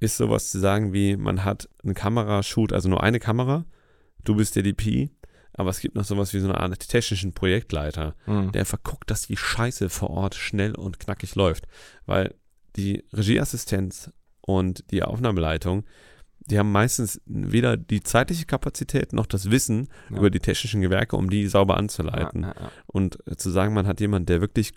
[0.00, 3.64] ist sowas zu sagen wie, man hat einen Kamerashoot, also nur eine Kamera,
[4.24, 5.08] du bist der DP,
[5.54, 8.52] aber es gibt noch sowas wie so eine Art technischen Projektleiter, Mhm.
[8.52, 11.66] der verguckt, dass die Scheiße vor Ort schnell und knackig läuft.
[12.06, 12.34] Weil
[12.76, 15.84] die Regieassistenz und die Aufnahmeleitung,
[16.46, 20.18] die haben meistens weder die zeitliche Kapazität noch das Wissen Ja.
[20.18, 22.42] über die technischen Gewerke, um die sauber anzuleiten.
[22.42, 22.70] Ja, ja.
[22.86, 24.76] Und zu sagen, man hat jemanden, der wirklich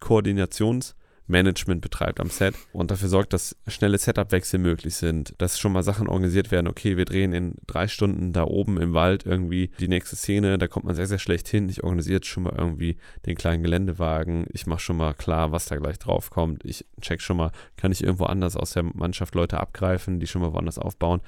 [1.28, 5.84] Koordinationsmanagement betreibt am Set und dafür sorgt, dass schnelle Setup-Wechsel möglich sind, dass schon mal
[5.84, 6.68] Sachen organisiert werden.
[6.68, 10.68] Okay, wir drehen in drei Stunden da oben im Wald irgendwie die nächste Szene, da
[10.68, 11.70] kommt man sehr, sehr schlecht hin.
[11.70, 14.46] Ich organisiere jetzt schon mal irgendwie den kleinen Geländewagen.
[14.54, 16.64] Ich mache schon mal klar, was da gleich drauf kommt.
[16.66, 20.42] Ich check schon mal, kann ich irgendwo anders aus der Mannschaft Leute abgreifen, die schon
[20.42, 21.22] mal woanders aufbauen.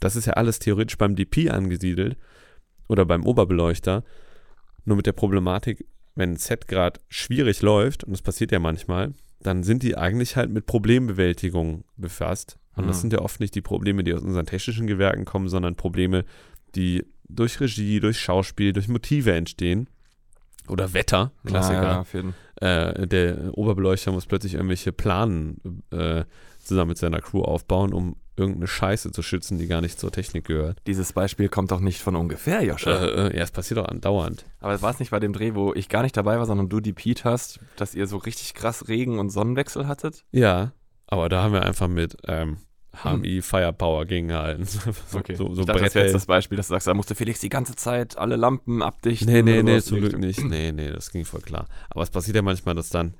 [0.00, 2.16] Das ist ja alles theoretisch beim DP angesiedelt
[2.88, 4.04] oder beim Oberbeleuchter.
[4.84, 9.12] Nur mit der Problematik, wenn ein Set gerade schwierig läuft, und das passiert ja manchmal,
[9.40, 12.58] dann sind die eigentlich halt mit Problembewältigung befasst.
[12.74, 13.00] Und das Mhm.
[13.02, 16.24] sind ja oft nicht die Probleme, die aus unseren technischen Gewerken kommen, sondern Probleme,
[16.74, 19.88] die durch Regie, durch Schauspiel, durch Motive entstehen.
[20.68, 21.82] Oder Wetter, Klassiker.
[21.82, 22.34] Ja, ja, auf jeden.
[22.56, 26.24] Äh, der Oberbeleuchter muss plötzlich irgendwelche Planen äh,
[26.58, 30.44] zusammen mit seiner Crew aufbauen, um irgendeine Scheiße zu schützen, die gar nicht zur Technik
[30.44, 30.78] gehört.
[30.86, 33.04] Dieses Beispiel kommt doch nicht von ungefähr, Joscha.
[33.04, 34.44] Äh, äh, ja, es passiert auch andauernd.
[34.60, 36.80] Aber war es nicht bei dem Dreh, wo ich gar nicht dabei war, sondern du
[36.80, 40.24] die Pete hast, dass ihr so richtig krass Regen- und Sonnenwechsel hattet?
[40.32, 40.72] Ja,
[41.06, 42.58] aber da haben wir einfach mit ähm,
[43.02, 44.64] HMI Firepower gegengehalten.
[44.64, 47.14] so, so, ich so dachte, das wäre jetzt das Beispiel, dass du sagst, da musste
[47.14, 49.32] Felix die ganze Zeit alle Lampen abdichten.
[49.32, 50.42] Nee, nee, nee, zum Glück nicht.
[50.44, 51.66] Nee, nee, das ging voll klar.
[51.90, 53.14] Aber es passiert ja manchmal, dass dann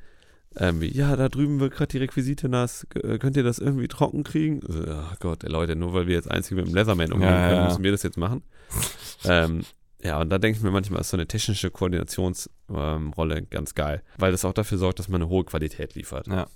[0.59, 4.25] ähm, ja, da drüben wird gerade die Requisite nass, äh, könnt ihr das irgendwie trocken
[4.25, 4.61] kriegen?
[4.89, 7.61] Ach Gott, ey, Leute, nur weil wir jetzt einzig mit dem Leatherman umgehen Ja, können,
[7.61, 7.65] ja.
[7.69, 8.43] müssen wir das jetzt machen.
[9.25, 9.63] ähm,
[10.03, 14.03] ja, und da denke ich mir manchmal, ist so eine technische Koordinationsrolle ähm, ganz geil,
[14.19, 16.27] weil das auch dafür sorgt, dass man eine hohe Qualität liefert.
[16.27, 16.47] Ja.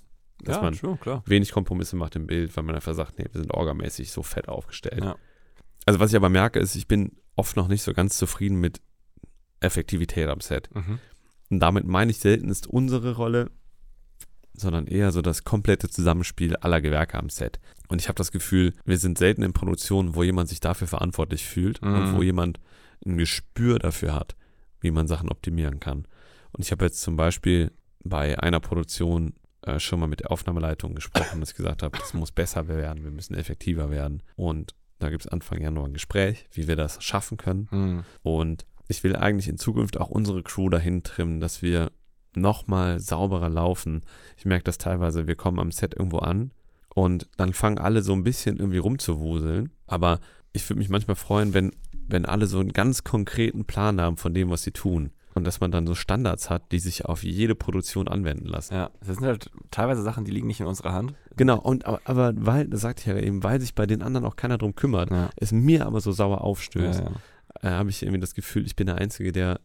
[0.43, 1.23] Dass ja, man klar.
[1.27, 4.47] wenig Kompromisse macht im Bild, weil man einfach sagt, nee, wir sind orgamäßig so fett
[4.47, 5.03] aufgestellt.
[5.03, 5.15] Ja.
[5.85, 8.81] Also was ich aber merke, ist, ich bin oft noch nicht so ganz zufrieden mit
[9.59, 10.69] Effektivität am Set.
[10.73, 10.99] Mhm.
[11.49, 13.51] Und damit meine ich seltenst unsere Rolle,
[14.53, 17.59] sondern eher so das komplette Zusammenspiel aller Gewerke am Set.
[17.87, 21.45] Und ich habe das Gefühl, wir sind selten in Produktionen, wo jemand sich dafür verantwortlich
[21.45, 22.15] fühlt und Mhm.
[22.17, 22.59] wo jemand
[23.05, 24.35] ein Gespür dafür hat,
[24.79, 26.05] wie man Sachen optimieren kann.
[26.51, 27.71] Und ich habe jetzt zum Beispiel
[28.03, 29.33] bei einer Produktion
[29.63, 33.03] äh, schon mal mit der Aufnahmeleitung gesprochen, dass ich gesagt habe, das muss besser werden,
[33.03, 34.23] wir müssen effektiver werden.
[34.35, 37.67] Und da gibt es Anfang Januar ein Gespräch, wie wir das schaffen können.
[37.71, 38.03] Mhm.
[38.23, 41.91] Und ich will eigentlich in Zukunft auch unsere Crew dahin trimmen, dass wir
[42.35, 44.01] nochmal sauberer laufen.
[44.37, 46.51] Ich merke das teilweise, wir kommen am Set irgendwo an
[46.93, 49.71] und dann fangen alle so ein bisschen irgendwie rumzuwuseln.
[49.87, 50.19] Aber
[50.53, 51.71] ich würde mich manchmal freuen, wenn,
[52.07, 55.11] wenn alle so einen ganz konkreten Plan haben von dem, was sie tun.
[55.33, 58.73] Und dass man dann so Standards hat, die sich auf jede Produktion anwenden lassen.
[58.73, 61.13] Ja, das sind halt teilweise Sachen, die liegen nicht in unserer Hand.
[61.37, 64.25] Genau, und aber, aber weil, das sagte ich ja eben, weil sich bei den anderen
[64.25, 65.29] auch keiner drum kümmert, Ja.
[65.37, 67.11] es mir aber so sauer Ja, aufstößt, ja.
[67.61, 69.61] äh, habe ich irgendwie das Gefühl, ich bin der Einzige, der,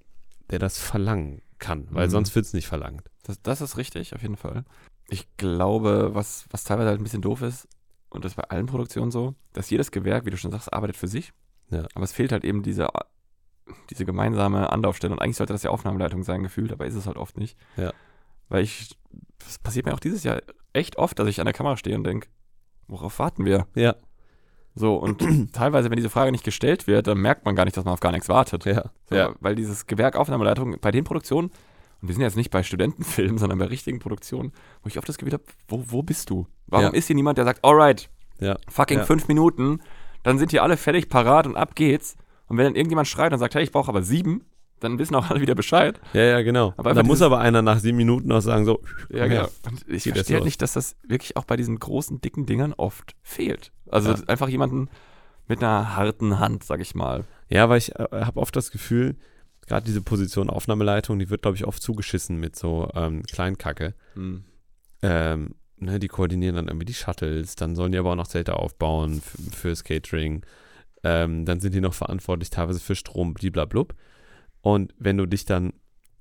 [0.51, 2.11] der das verlangen kann, weil Mhm.
[2.13, 3.09] sonst wird es nicht verlangt.
[3.25, 4.65] Das, das ist richtig, auf jeden Fall.
[5.09, 7.69] Ich glaube, was, was teilweise halt ein bisschen doof ist,
[8.09, 10.97] und das ist bei allen Produktionen so, dass jedes Gewerk, wie du schon sagst, arbeitet
[10.97, 11.33] für sich.
[11.71, 11.87] Ja.
[11.95, 12.89] Aber es fehlt halt eben diese,
[13.91, 15.13] diese gemeinsame Anlaufstelle.
[15.13, 17.59] Und eigentlich sollte das ja Aufnahmeleitung sein, gefühlt, aber ist es halt oft nicht.
[17.77, 17.93] Ja.
[18.49, 18.97] Weil ich,
[19.39, 20.41] das passiert mir auch dieses Jahr
[20.73, 22.29] echt oft, dass ich an der Kamera stehe und denke,
[22.87, 23.67] worauf warten wir?
[23.75, 23.97] Ja,
[24.77, 25.21] So, und
[25.53, 28.01] teilweise, wenn diese Frage nicht gestellt wird, dann merkt man gar nicht, dass man auf
[28.01, 28.65] gar nichts wartet.
[28.67, 29.35] ja, So, ja.
[29.41, 31.51] Weil dieses Gewerk Aufnahmeleitung bei den Produktionen,
[32.03, 35.17] und wir sind jetzt nicht bei Studentenfilmen, sondern bei richtigen Produktionen, wo ich oft das
[35.19, 36.47] Gefühl habe, wo, wo bist du?
[36.67, 36.93] Warum Ja.
[36.93, 38.57] ist hier niemand, der sagt, alright, ja.
[38.69, 39.81] fucking fünf Minuten,
[40.23, 42.17] dann sind hier alle fertig, parat und ab geht's.
[42.49, 44.45] Und wenn dann irgendjemand schreit und sagt, hey, ich brauche aber sieben,
[44.81, 45.99] dann wissen auch alle wieder Bescheid.
[46.13, 46.75] Ja, ja, genau.
[46.77, 49.49] Aber da muss aber einer nach sieben Minuten auch sagen, so, Ja, genau.
[49.65, 53.17] Und ich verstehe halt nicht, dass das wirklich auch bei diesen großen, dicken Dingern oft
[53.23, 53.73] fehlt.
[53.91, 54.23] Also Ja.
[54.27, 54.89] einfach jemanden
[55.49, 57.25] mit einer harten Hand, sag ich mal.
[57.49, 59.17] Ja, weil ich äh, habe oft das Gefühl,
[59.67, 63.95] gerade diese Position Aufnahmeleitung, die wird, glaube ich, oft zugeschissen mit so ähm, Kleinkacke.
[64.15, 64.45] Mhm.
[65.03, 68.57] Ähm, ne, die koordinieren dann irgendwie die Shuttles, dann sollen die aber auch noch Zelte
[68.57, 70.45] aufbauen für, fürs Catering.
[71.05, 73.95] Ähm, dann sind die noch verantwortlich teilweise für Strom, bliblablub.
[74.63, 75.73] Und wenn du dich dann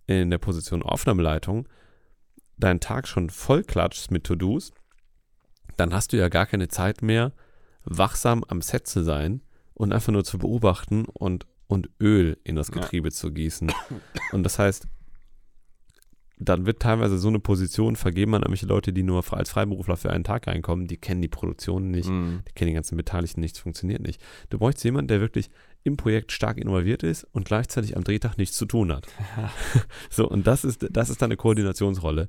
[0.08, 1.68] in der Position Aufnahmeleitung
[2.58, 4.72] deinen Tag schon voll klatschst mit To-Dos,
[5.78, 7.34] dann hast du ja gar keine Zeit mehr,
[7.86, 9.42] wachsam am Set zu sein
[9.74, 12.76] und einfach nur zu beobachten und, und Öl in das Ja.
[12.82, 13.72] Getriebe zu gießen.
[14.32, 14.88] Und das heißt,
[16.38, 20.10] dann wird teilweise so eine Position vergeben an irgendwelche Leute, die nur als Freiberufler für
[20.10, 22.42] einen Tag reinkommen, die kennen die Produktion nicht, Mhm.
[22.48, 24.22] die kennen die ganzen Beteiligten nicht, funktioniert nicht.
[24.50, 25.50] Du bräuchst jemanden, der wirklich
[25.84, 29.08] im Projekt stark involviert ist und gleichzeitig am Drehtag nichts zu tun hat.
[30.10, 32.28] so, und das ist, das ist dann eine Koordinationsrolle.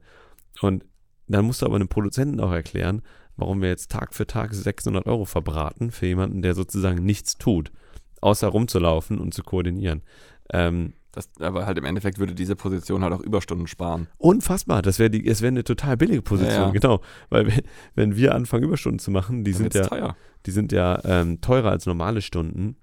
[0.61, 0.85] Und
[1.27, 3.03] dann musst du aber einem Produzenten auch erklären,
[3.37, 7.71] warum wir jetzt Tag für Tag 600 Euro verbraten für jemanden, der sozusagen nichts tut,
[8.21, 10.03] außer rumzulaufen und zu koordinieren.
[10.53, 14.07] Ähm, Das, aber halt im Endeffekt würde diese Position halt auch Überstunden sparen.
[14.19, 16.71] unfassbar, das wäre die, es wäre eine total billige Position, Ja, ja.
[16.73, 17.01] genau.
[17.31, 17.53] Weil
[17.95, 20.17] wenn, wir anfangen, Überstunden zu machen, die Dann sind ja, teuer.
[20.45, 22.77] die sind ja ähm, teurer als normale Stunden.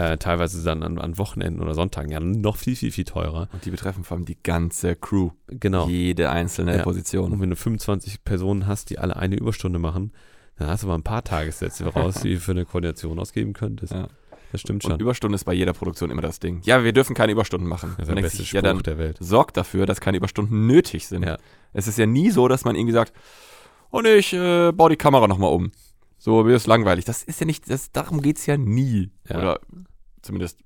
[0.00, 3.48] Äh, teilweise dann an, an Wochenenden oder Sonntagen ja noch viel, viel, viel teurer.
[3.52, 5.30] Und die betreffen vor allem die ganze Crew.
[5.48, 5.88] Genau.
[5.88, 6.82] Jede einzelne Ja.
[6.82, 7.32] Position.
[7.32, 10.12] Und wenn du 25 Personen hast, die alle eine Überstunde machen,
[10.56, 13.92] dann hast du mal ein paar Tagessätze raus, die du für eine Koordination ausgeben könntest.
[13.92, 14.08] Ja.
[14.52, 15.00] Das stimmt Und schon.
[15.00, 16.60] Überstunden ist bei jeder Produktion immer das Ding.
[16.64, 17.94] Ja, wir dürfen keine Überstunden machen.
[17.98, 19.18] Das ist der beste Spruch ja, dann der Welt.
[19.20, 21.24] sorgt dafür, dass keine Überstunden nötig sind.
[21.24, 21.36] Ja.
[21.72, 23.12] Es ist ja nie so, dass man irgendwie sagt,
[23.90, 25.72] oh nee, ich äh, baue die Kamera nochmal um.
[26.18, 27.04] So, mir ist langweilig.
[27.04, 29.10] Das ist ja nicht, das, darum geht es ja nie.
[29.28, 29.38] Ja.
[29.38, 29.60] Oder
[30.22, 30.60] zumindest,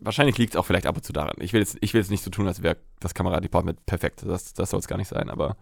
[0.00, 1.36] wahrscheinlich liegt es auch vielleicht ab und zu daran.
[1.38, 4.22] Ich will jetzt, ich will jetzt nicht so tun, als wäre das Kameradepartment perfekt.
[4.26, 5.56] Das, das soll es gar nicht sein, aber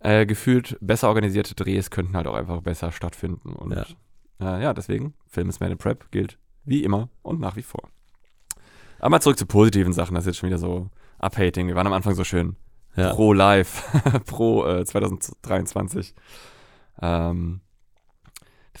[0.00, 3.52] äh, gefühlt besser organisierte Drehs könnten halt auch einfach besser stattfinden.
[3.52, 3.84] Und Ja.
[4.58, 7.88] äh, ja deswegen, Film ist Man in Prep gilt wie immer und nach wie vor.
[8.98, 11.66] Aber mal zurück zu positiven Sachen, das ist jetzt schon wieder so Uphating.
[11.68, 12.56] Wir waren am Anfang so schön
[12.96, 13.12] Ja.
[13.14, 13.84] pro Live,
[14.26, 16.14] pro äh, 2023.
[17.00, 17.60] Ähm,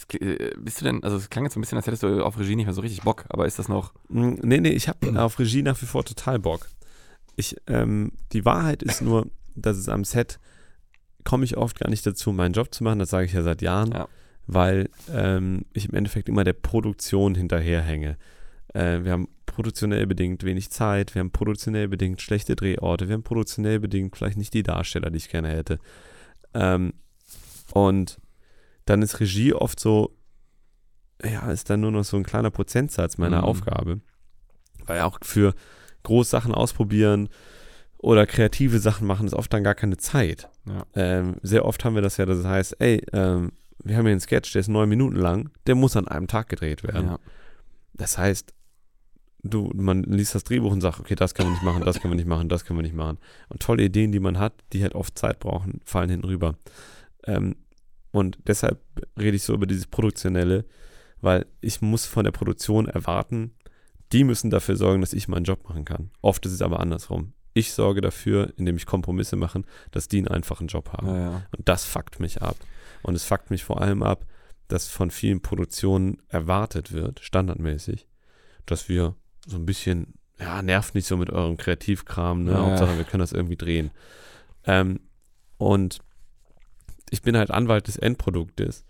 [0.08, 2.24] das, äh, bist du denn, also es klang jetzt so ein bisschen, als hättest du
[2.24, 4.88] auf Regie nicht mehr so richtig Bock, aber ist das noch, Mm, Nee, nee, ich
[4.88, 6.68] habe auf Regie nach wie vor total Bock.
[7.36, 10.38] Ich, ähm, die Wahrheit ist nur, dass es am Set
[11.24, 12.98] komme ich oft gar nicht dazu, meinen Job zu machen.
[13.00, 14.08] Das sage ich ja seit Jahren, Ja.
[14.46, 18.16] weil ähm, ich im Endeffekt immer der Produktion hinterherhänge.
[18.72, 23.22] Äh, wir haben produktionell bedingt wenig Zeit, wir haben produktionell bedingt schlechte Drehorte, wir haben
[23.24, 25.78] produktionell bedingt vielleicht nicht die Darsteller, die ich gerne hätte.
[26.54, 26.94] Ähm,
[27.72, 28.18] und
[28.88, 30.16] dann ist Regie oft so,
[31.24, 33.44] ja, ist dann nur noch so ein kleiner Prozentsatz meiner Mhm.
[33.44, 34.00] Aufgabe.
[34.86, 35.54] Weil auch für
[36.04, 37.28] Großsachen ausprobieren
[37.98, 40.48] oder kreative Sachen machen ist oft dann gar keine Zeit.
[40.66, 40.86] Ja.
[40.94, 43.50] Ähm, sehr oft haben wir das ja, dass es heißt, ey, ähm,
[43.82, 46.48] wir haben hier einen Sketch, der ist neun Minuten lang, der muss an einem Tag
[46.48, 47.06] gedreht werden.
[47.08, 47.18] ja.
[47.94, 48.54] Das heißt,
[49.42, 52.12] du, man liest das Drehbuch und sagt, okay, das können wir nicht machen, das können
[52.12, 53.18] wir nicht machen, das können wir nicht machen.
[53.48, 56.54] Und tolle Ideen, die man hat, die halt oft Zeit brauchen, fallen hinten rüber.
[57.26, 57.56] Ähm,
[58.10, 58.80] und deshalb
[59.18, 60.64] rede ich so über dieses Produktionelle,
[61.20, 63.54] weil ich muss von der Produktion erwarten,
[64.12, 66.10] die müssen dafür sorgen, dass ich meinen Job machen kann.
[66.22, 67.32] Oft ist es aber andersrum.
[67.54, 71.06] Ich sorge dafür, indem ich Kompromisse mache, dass die einen einfachen Job haben.
[71.08, 71.42] ja, ja.
[71.56, 72.56] Und das fuckt mich ab.
[73.02, 74.24] Und es fuckt mich vor allem ab,
[74.68, 78.06] dass von vielen Produktionen erwartet wird, standardmäßig,
[78.66, 79.16] dass wir
[79.46, 82.52] so ein bisschen, ja, nervt nicht so mit eurem Kreativkram, ne?
[82.52, 82.58] Ja.
[82.58, 83.90] Hauptsache, wir können das irgendwie drehen.
[84.64, 85.00] Ähm,
[85.56, 86.00] und
[87.10, 88.84] ich bin halt Anwalt des Endproduktes.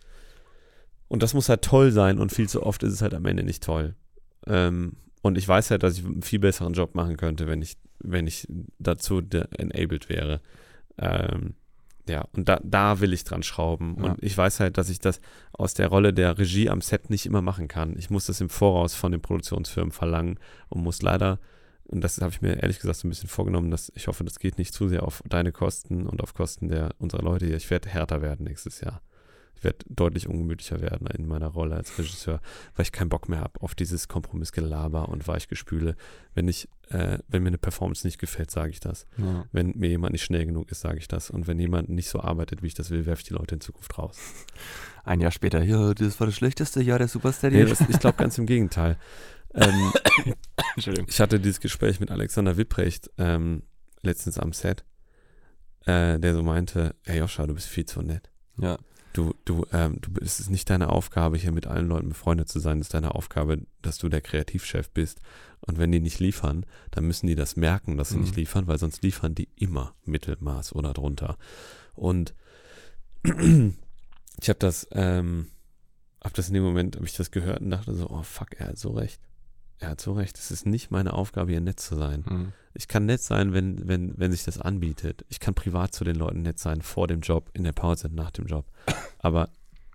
[1.09, 3.43] Und das muss halt toll sein und viel zu oft ist es halt am Ende
[3.43, 3.95] nicht toll.
[4.47, 7.77] Ähm, und ich weiß halt, dass ich einen viel besseren Job machen könnte, wenn ich,
[7.99, 8.47] wenn ich
[8.79, 9.23] dazu
[9.57, 10.41] enabled wäre.
[10.99, 11.55] Ähm,
[12.09, 13.97] ja, und da, da will ich dran schrauben.
[13.99, 14.05] Ja.
[14.05, 15.21] Und ich weiß halt, dass ich das
[15.53, 17.97] aus der Rolle der Regie am Set nicht immer machen kann.
[17.99, 21.39] Ich muss das im Voraus von den Produktionsfirmen verlangen und muss leider,
[21.89, 24.39] und das habe ich mir ehrlich gesagt so ein bisschen vorgenommen, dass ich hoffe, das
[24.39, 27.57] geht nicht zu sehr auf deine Kosten und auf Kosten der unserer Leute hier.
[27.57, 29.03] Ich werde härter werden nächstes Jahr.
[29.59, 32.41] Ich werde deutlich ungemütlicher werden in meiner Rolle als Regisseur,
[32.77, 35.97] weil ich keinen Bock mehr habe auf dieses Kompromissgelaber und Weichgespüle.
[36.35, 39.07] Wenn ich, äh, wenn mir eine Performance nicht gefällt, sage ich das.
[39.17, 39.47] ja.
[39.51, 41.29] Wenn mir jemand nicht schnell genug ist, sage ich das.
[41.29, 43.61] Und wenn jemand nicht so arbeitet, wie ich das will, werfe ich die Leute in
[43.61, 44.17] Zukunft raus.
[45.03, 47.57] Ein Jahr später, ja, das war das schlechteste Jahr der Supersteady.
[47.57, 48.97] Nee, das, ich glaube ganz im Gegenteil.
[49.61, 49.93] Ähm,
[50.77, 51.09] Entschuldigung.
[51.09, 53.63] ich hatte dieses Gespräch mit Alexander Wipprecht ähm,
[54.03, 54.85] letztens am Set,
[55.87, 58.31] äh, der so meinte, hey Joscha, du bist viel zu nett.
[58.59, 58.79] Ja,
[59.15, 62.61] Du, du, ähm, du, es ist nicht deine Aufgabe, hier mit allen Leuten befreundet zu
[62.61, 62.79] sein.
[62.79, 65.21] Es ist deine Aufgabe, dass du der Kreativchef bist.
[65.61, 68.21] Und wenn die nicht liefern, dann müssen die das merken, dass sie Mhm.
[68.25, 71.37] nicht liefern, weil sonst liefern die immer Mittelmaß oder drunter.
[71.95, 72.35] Und
[73.25, 75.49] ich habe das, ähm,
[76.23, 78.69] hab das in dem Moment, habe ich das gehört und dachte so, oh fuck, er
[78.69, 79.21] hat so recht.
[79.81, 82.25] Er hat so recht, es ist nicht meine Aufgabe, hier nett zu sein.
[82.29, 82.53] Mhm.
[82.75, 85.25] Ich kann nett sein, wenn, wenn, wenn sich das anbietet.
[85.29, 88.31] Ich kann privat zu den Leuten nett sein, vor dem Job, in der Pause, nach
[88.31, 88.67] dem Job.
[89.19, 89.51] Aber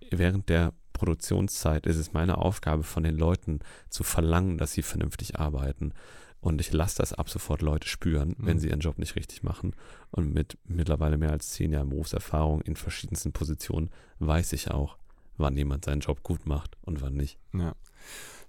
[0.10, 5.40] während der Produktionszeit ist es meine Aufgabe, von den Leuten zu verlangen, dass sie vernünftig
[5.40, 5.94] arbeiten.
[6.40, 8.60] Und ich lasse das ab sofort Leute spüren, wenn Mhm.
[8.60, 9.74] sie ihren Job nicht richtig machen.
[10.12, 14.98] Und mit mittlerweile mehr als zehn Jahren Berufserfahrung in verschiedensten Positionen weiß ich auch,
[15.38, 17.38] wann jemand seinen Job gut macht und wann nicht.
[17.54, 17.74] Ja.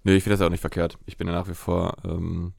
[0.04, 0.98] Nee, ich finde das auch nicht verkehrt.
[1.06, 2.54] Ich bin ja nach wie vor ähm,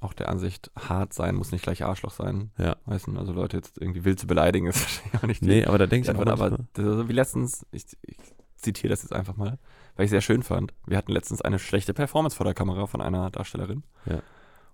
[0.00, 2.50] auch der Ansicht, hart sein muss nicht gleich Arschloch sein.
[2.58, 2.76] Ja.
[2.86, 5.64] Weißt du, also Leute jetzt irgendwie wild zu beleidigen, ist wahrscheinlich auch nicht die Nee,
[5.64, 6.40] aber da denke ich auch Antwort.
[6.52, 8.16] Aber das, also wie letztens, ich, ich
[8.56, 9.58] zitiere das jetzt einfach mal,
[9.96, 10.72] weil ich sehr schön fand.
[10.86, 13.82] Wir hatten letztens eine schlechte Performance vor der Kamera von einer Darstellerin.
[14.06, 14.20] Ja.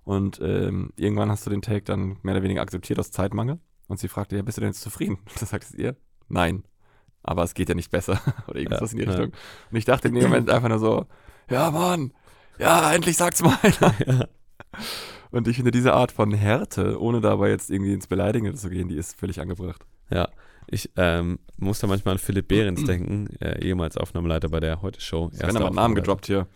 [0.04, 3.59] Und ähm, irgendwann hast du den Take dann mehr oder weniger akzeptiert aus Zeitmangel.
[3.87, 5.16] Und sie fragte, ja, bist du denn jetzt zufrieden?
[5.16, 5.96] Und da sagtest ihr,
[6.28, 6.64] nein.
[7.22, 8.18] Aber es geht ja nicht besser.
[8.48, 9.11] Oder irgendwas Ja, in die ja.
[9.11, 9.33] Richtung.
[9.70, 11.06] Und ich dachte in dem Moment einfach nur so,
[11.50, 12.12] ja, Mann,
[12.58, 13.94] ja, endlich sagt's mal einer.
[14.06, 14.28] ja,
[15.30, 18.88] Und ich finde diese Art von Härte, ohne dabei jetzt irgendwie ins Beleidigen zu gehen,
[18.88, 19.84] die ist völlig angebracht.
[20.10, 20.28] ja.
[20.72, 25.30] Ich ähm, muss da manchmal an Philipp Behrens denken, äh, ehemals Aufnahmenoleiter bei der Heute-Show.
[25.32, 26.46] Wenn er mal einen Namen gedroppt hier.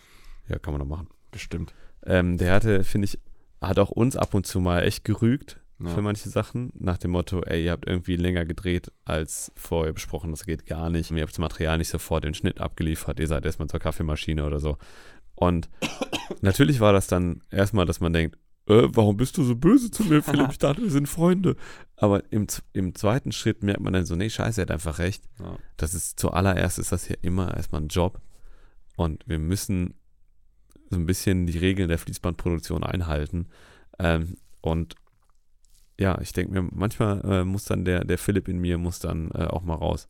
[0.48, 1.08] Ja, kann man doch machen.
[1.32, 1.74] Bestimmt.
[2.06, 3.18] Ähm, der hatte, finde ich,
[3.60, 5.88] hat auch uns ab und zu mal echt gerügt Ja.
[5.88, 6.72] für manche Sachen.
[6.78, 10.88] Nach dem Motto, ey, ihr habt irgendwie länger gedreht als vorher besprochen, das geht gar
[10.88, 11.10] nicht.
[11.10, 14.60] Ihr habt das Material nicht sofort den Schnitt abgeliefert, ihr seid erstmal zur Kaffeemaschine oder
[14.60, 14.76] so.
[15.34, 15.68] Und
[16.42, 20.04] natürlich war das dann erstmal, dass man denkt, äh, warum bist du so böse zu
[20.04, 20.50] mir, Philipp?
[20.50, 21.56] Ich dachte, wir sind Freunde.
[21.96, 25.24] Aber im, im zweiten Schritt merkt man dann so, nee, scheiße, er hat einfach recht.
[25.38, 25.58] Ja.
[25.76, 28.20] Das ist zuallererst ist das hier immer erstmal ein Job.
[28.96, 29.94] Und wir müssen
[30.88, 33.48] so ein bisschen die Regeln der Fließbandproduktion einhalten.
[33.98, 34.94] Ähm, und
[35.98, 39.30] ja, ich denke mir, manchmal äh, muss dann der, der Philipp in mir muss dann
[39.32, 40.08] äh, auch mal raus.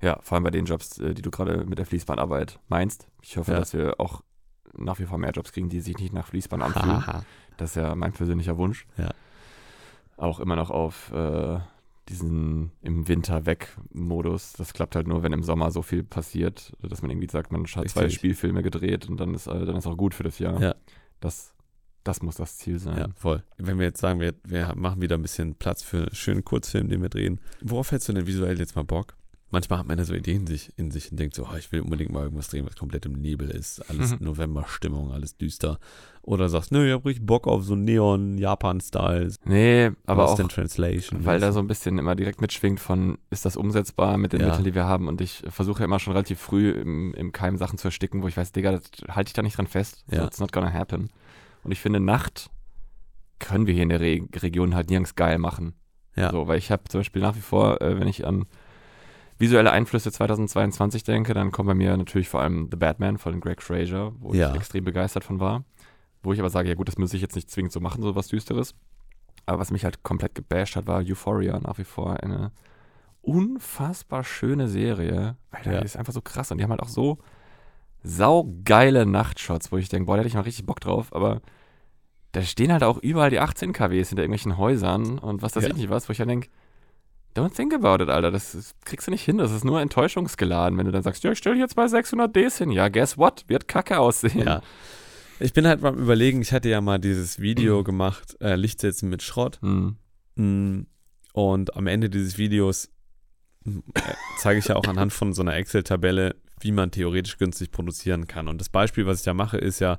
[0.00, 3.08] Ja, vor allem bei den Jobs, äh, die du gerade mit der Fließbandarbeit meinst.
[3.22, 3.58] Ich hoffe, Ja.
[3.58, 4.22] dass wir auch
[4.76, 7.02] nach wie vor mehr Jobs kriegen, die sich nicht nach Fließband anfühlen.
[7.56, 8.86] Das ist ja mein persönlicher Wunsch.
[8.96, 9.10] Ja.
[10.16, 11.58] Auch immer noch auf äh,
[12.08, 14.52] diesen im Winter weg Modus.
[14.54, 17.66] Das klappt halt nur, wenn im Sommer so viel passiert, dass man irgendwie sagt, man
[17.66, 18.08] hat zwei.
[18.08, 20.60] Spielfilme gedreht und dann ist, äh, dann ist auch gut für das Jahr.
[20.60, 20.74] Ja.
[21.20, 21.52] Das,
[22.04, 22.96] das muss das Ziel sein.
[22.98, 23.42] ja, voll.
[23.58, 26.88] Wenn wir jetzt sagen, wir, wir machen wieder ein bisschen Platz für einen schönen Kurzfilm,
[26.88, 27.40] den wir drehen.
[27.60, 29.14] Worauf hättest du denn visuell jetzt mal Bock?
[29.50, 31.72] Manchmal hat man ja so Ideen in sich, in sich und denkt so, oh, ich
[31.72, 33.80] will unbedingt mal irgendwas drehen, was komplett im Nebel ist.
[33.90, 34.26] Alles Mhm.
[34.26, 35.78] Novemberstimmung, alles düster.
[36.20, 37.74] Oder sagst, nö, ich hab richtig Bock auf so
[38.38, 39.32] Neon-Japan-Style.
[39.46, 41.24] Nee, aber Lost auch, in Translation.
[41.24, 44.48] weil da so ein bisschen immer direkt mitschwingt von, ist das umsetzbar mit den Ja.
[44.48, 45.08] Mitteln, die wir haben?
[45.08, 48.28] Und ich versuche ja immer schon relativ früh im, im Keim Sachen zu ersticken, wo
[48.28, 50.04] ich weiß, Digga, das halte ich da nicht dran fest.
[50.08, 50.26] So, Ja.
[50.26, 51.08] it's not gonna happen.
[51.64, 52.50] Und ich finde, Nacht
[53.38, 55.74] können wir hier in der Re Region halt nirgends geil machen.
[56.16, 56.30] Ja.
[56.30, 58.46] So, weil ich habe zum Beispiel nach wie vor, äh, wenn ich an
[59.38, 63.62] visuelle Einflüsse 2022 denke, dann kommt bei mir natürlich vor allem The Batman von Greg
[63.62, 64.50] Fraser, wo Ja.
[64.50, 65.64] ich extrem begeistert von war.
[66.24, 68.16] Wo ich aber sage, ja gut, das muss ich jetzt nicht zwingend so machen, so
[68.16, 68.74] was Düsteres.
[69.46, 72.50] Aber was mich halt komplett gebasht hat, war Euphoria nach wie vor eine
[73.22, 75.36] unfassbar schöne Serie.
[75.50, 75.78] Alter, Ja.
[75.80, 77.18] die ist einfach so krass und die haben halt auch so
[78.02, 81.40] saugeile Nachtshots, wo ich denke, boah, da hätte ich mal richtig Bock drauf, aber
[82.32, 85.70] da stehen halt auch überall die 18 kWs hinter irgendwelchen Häusern und was weiß Ja.
[85.70, 86.48] ich nicht was, wo ich dann denke,
[87.36, 90.78] don't think about it, Alter, das, ist, kriegst du nicht hin, das ist nur enttäuschungsgeladen,
[90.78, 93.44] wenn du dann sagst, ja, ich stelle jetzt bei 600 Ds hin, ja, guess what,
[93.48, 94.40] wird kacke aussehen.
[94.46, 94.62] Ja.
[95.40, 99.08] Ich bin halt beim Überlegen, ich hatte ja mal dieses Video gemacht, äh, Licht setzen
[99.08, 99.60] mit Schrott.
[99.62, 99.96] Hm.
[100.34, 100.86] Mm,
[101.32, 102.90] Und am Ende dieses Videos
[103.64, 103.70] äh,
[104.38, 108.48] zeige ich ja auch anhand von so einer Excel-Tabelle, wie man theoretisch günstig produzieren kann.
[108.48, 109.98] Und das Beispiel, was ich da mache, ist ja,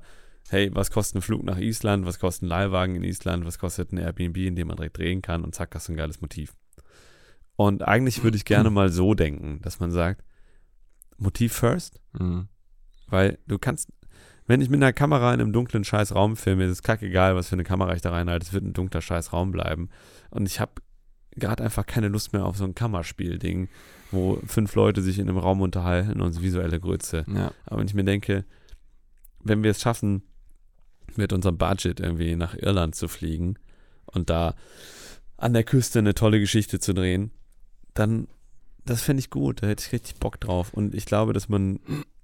[0.49, 3.91] hey, was kostet ein Flug nach Island, was kostet ein Leihwagen in Island, was kostet
[3.91, 6.55] ein Airbnb, in dem man direkt drehen kann und zack, hast du ein geiles Motiv.
[7.55, 10.23] Und eigentlich würde ich gerne mal so denken, dass man sagt,
[11.17, 12.47] Motiv first, Hm.
[13.07, 13.91] weil du kannst,
[14.47, 17.49] wenn ich mit einer Kamera in einem dunklen scheiß Raum filme, ist es kackegal, was
[17.49, 19.89] für eine Kamera ich da reinhalte, es wird ein dunkler scheiß Raum bleiben.
[20.31, 20.71] Und ich habe
[21.31, 23.69] gerade einfach keine Lust mehr auf so ein Kammerspiel-Ding,
[24.11, 27.25] wo fünf Leute sich in einem Raum unterhalten und visuelle Grütze.
[27.27, 27.51] Ja.
[27.65, 28.45] Aber wenn ich mir denke,
[29.43, 30.23] wenn wir es schaffen,
[31.15, 33.55] mit unserem Budget irgendwie nach Irland zu fliegen
[34.05, 34.55] und da
[35.37, 37.31] an der Küste eine tolle Geschichte zu drehen,
[37.93, 38.27] dann,
[38.85, 40.73] das fände ich gut, da hätte ich richtig Bock drauf.
[40.73, 41.79] Und ich glaube, dass man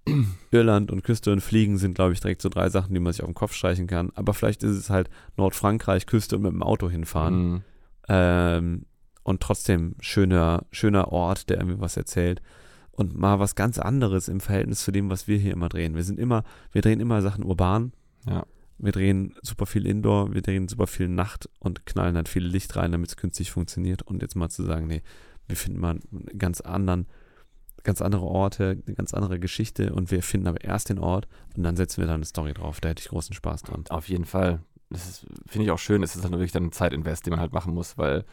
[0.52, 3.22] Irland und Küste und Fliegen sind, glaube ich, direkt so drei Sachen, die man sich
[3.22, 4.12] auf den Kopf streichen kann.
[4.16, 7.36] Aber vielleicht ist es halt Nordfrankreich, Küste und mit dem Auto hinfahren.
[7.36, 7.62] Hm.
[8.08, 8.86] Ähm,
[9.26, 12.44] und trotzdem schöner, schöner Ort, der irgendwie was erzählt.
[12.92, 15.96] Und mal was ganz anderes im Verhältnis zu dem, was wir hier immer drehen.
[15.96, 17.92] Wir sind immer, wir drehen immer Sachen urban.
[18.28, 18.46] Ja.
[18.78, 22.76] Wir drehen super viel Indoor, wir drehen super viel Nacht und knallen halt viel Licht
[22.76, 24.04] rein, damit es künstlich funktioniert.
[24.04, 25.02] Und jetzt mal zu sagen, nee,
[25.48, 27.08] wir finden mal einen ganz anderen
[27.84, 31.62] ganz andere Orte, eine ganz andere Geschichte und wir finden aber erst den Ort und
[31.62, 32.80] dann setzen wir da eine Story drauf.
[32.82, 33.84] Da hätte ich großen Spaß dran.
[33.90, 34.64] Auf jeden Fall.
[34.90, 36.02] Das finde ich auch schön.
[36.02, 38.26] Es ist halt wirklich dann ein Zeitinvest, den man halt machen muss, weil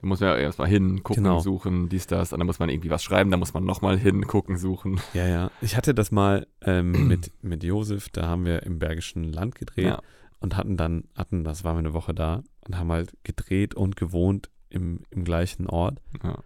[0.00, 1.40] da muss man ja erstmal hin, gucken, Genau.
[1.40, 2.32] suchen, dies, das.
[2.32, 5.00] Und dann muss man irgendwie was schreiben, dann muss man nochmal hin, gucken, suchen.
[5.12, 5.50] Ja, ja.
[5.60, 9.86] Ich hatte das mal ähm, mit, mit Josef, da haben wir im Bergischen Land gedreht
[9.86, 10.02] Ja.
[10.40, 13.96] und hatten dann, hatten, das waren wir eine Woche da und haben halt gedreht und
[13.96, 15.98] gewohnt im, im gleichen Ort.
[16.22, 16.38] Ja.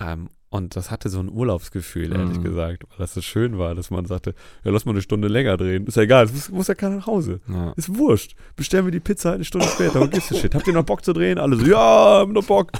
[0.00, 2.44] Ähm, und das hatte so ein Urlaubsgefühl, ehrlich Mhm.
[2.44, 5.56] gesagt, weil das so schön war, dass man sagte, ja, lass mal eine Stunde länger
[5.56, 5.86] drehen.
[5.86, 7.40] Ist ja egal, es muss, muss ja keiner nach Hause.
[7.48, 7.72] Ja.
[7.76, 8.36] Ist wurscht.
[8.54, 10.00] Bestellen wir die Pizza halt eine Stunde später.
[10.00, 10.54] Who gives a shit?
[10.54, 11.38] Habt ihr noch Bock zu drehen?
[11.38, 11.76] Alle so, ja,
[12.20, 12.70] haben noch Bock.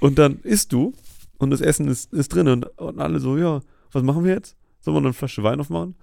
[0.00, 0.92] Und dann isst du
[1.38, 3.60] und das Essen ist, ist drin und, und alle so, ja,
[3.92, 4.56] was machen wir jetzt?
[4.80, 5.94] Sollen wir noch eine Flasche Wein aufmachen?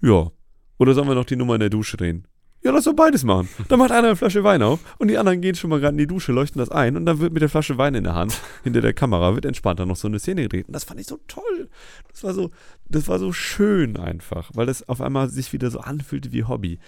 [0.00, 0.30] Ja.
[0.78, 2.26] Oder sollen wir noch die Nummer in der Dusche drehen?
[2.68, 3.48] Ja, lass doch beides machen.
[3.68, 5.96] Dann macht einer eine Flasche Wein auf und die anderen gehen schon mal gerade in
[5.96, 8.38] die Dusche, leuchten das ein und dann wird mit der Flasche Wein in der Hand
[8.62, 10.66] hinter der Kamera wird entspannter noch so eine Szene gedreht.
[10.66, 11.70] Und das fand ich so toll.
[12.12, 12.50] Das war so,
[12.86, 16.78] das war so schön einfach, weil das auf einmal sich wieder so anfühlte wie Hobby.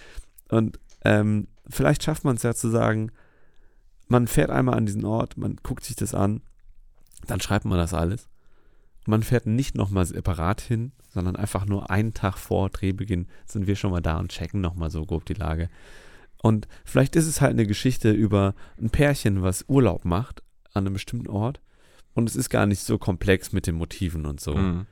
[0.49, 3.11] Und ähm, vielleicht schafft man es ja zu sagen,
[4.07, 6.41] man fährt einmal an diesen Ort, man guckt sich das an,
[7.25, 8.29] dann schreibt man das alles.
[9.05, 13.75] Man fährt nicht nochmal separat hin, sondern einfach nur einen Tag vor Drehbeginn sind wir
[13.75, 15.69] schon mal da und checken nochmal so grob die Lage.
[16.41, 20.93] Und vielleicht ist es halt eine Geschichte über ein Pärchen, was Urlaub macht an einem
[20.93, 21.61] bestimmten Ort.
[22.13, 24.55] Und es ist gar nicht so komplex mit den Motiven und so.
[24.55, 24.85] Mhm.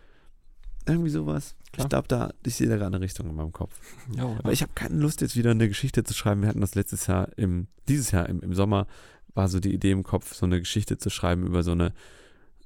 [0.88, 1.56] Irgendwie sowas.
[1.72, 1.86] Klar.
[1.86, 3.80] Ich glaube, da, ich sehe da gerade eine Richtung in meinem Kopf.
[4.16, 6.42] Ja, Aber ich habe keine Lust, jetzt wieder eine Geschichte zu schreiben.
[6.42, 8.88] Wir hatten das letztes Jahr, im, dieses Jahr im, im Sommer,
[9.34, 11.94] war so die Idee im Kopf, so eine Geschichte zu schreiben über so eine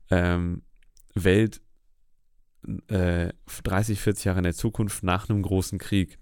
[0.09, 0.61] ähm,
[1.15, 1.61] Welt
[2.87, 3.29] äh,
[3.63, 6.17] 30, 40 Jahre in der Zukunft nach einem großen Krieg.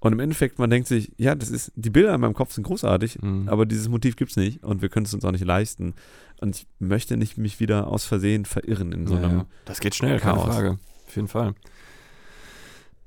[0.00, 2.64] Und im Endeffekt, man denkt sich, ja, das ist, die Bilder in meinem Kopf sind
[2.64, 3.48] großartig, Mhm.
[3.48, 5.94] aber dieses Motiv gibt es nicht und wir können es uns auch nicht leisten.
[6.40, 9.46] Und ich möchte nicht mich wieder aus Versehen verirren in so ja, einem ja.
[9.64, 10.54] Das geht schnell, keine Chaos.
[10.56, 10.78] Frage.
[11.06, 11.54] Auf jeden Fall.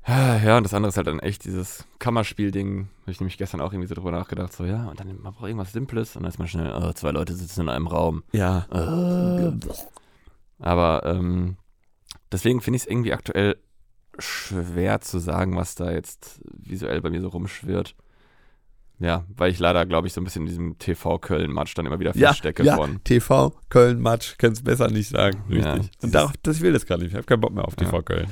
[0.08, 2.88] Ja, und das andere ist halt dann echt dieses Kammerspiel-Ding.
[3.02, 4.52] Habe ich nämlich gestern auch irgendwie so drüber nachgedacht.
[4.52, 7.10] So, ja, und dann man braucht irgendwas Simples und dann ist man schnell, oh, zwei
[7.10, 8.22] Leute sitzen in einem Raum.
[8.32, 8.66] Ja.
[8.70, 9.52] Äh.
[10.58, 11.56] Aber ähm,
[12.32, 13.56] deswegen finde ich es irgendwie aktuell
[14.18, 17.94] schwer zu sagen, was da jetzt visuell bei mir so rumschwirrt.
[18.98, 22.16] Ja, weil ich leider, glaube ich, so ein bisschen in diesem TV-Köln-Matsch dann immer wieder
[22.16, 22.76] Ja, feststecke ja.
[22.76, 23.04] von.
[23.04, 25.44] TV, Köln, Matsch, kannst besser nicht sagen.
[25.50, 25.90] Ja, Richtig.
[25.90, 27.08] dieses- und darauf, das ich will das gar nicht.
[27.08, 28.02] Ich habe keinen Bock mehr auf TV Ja.
[28.02, 28.30] Köln.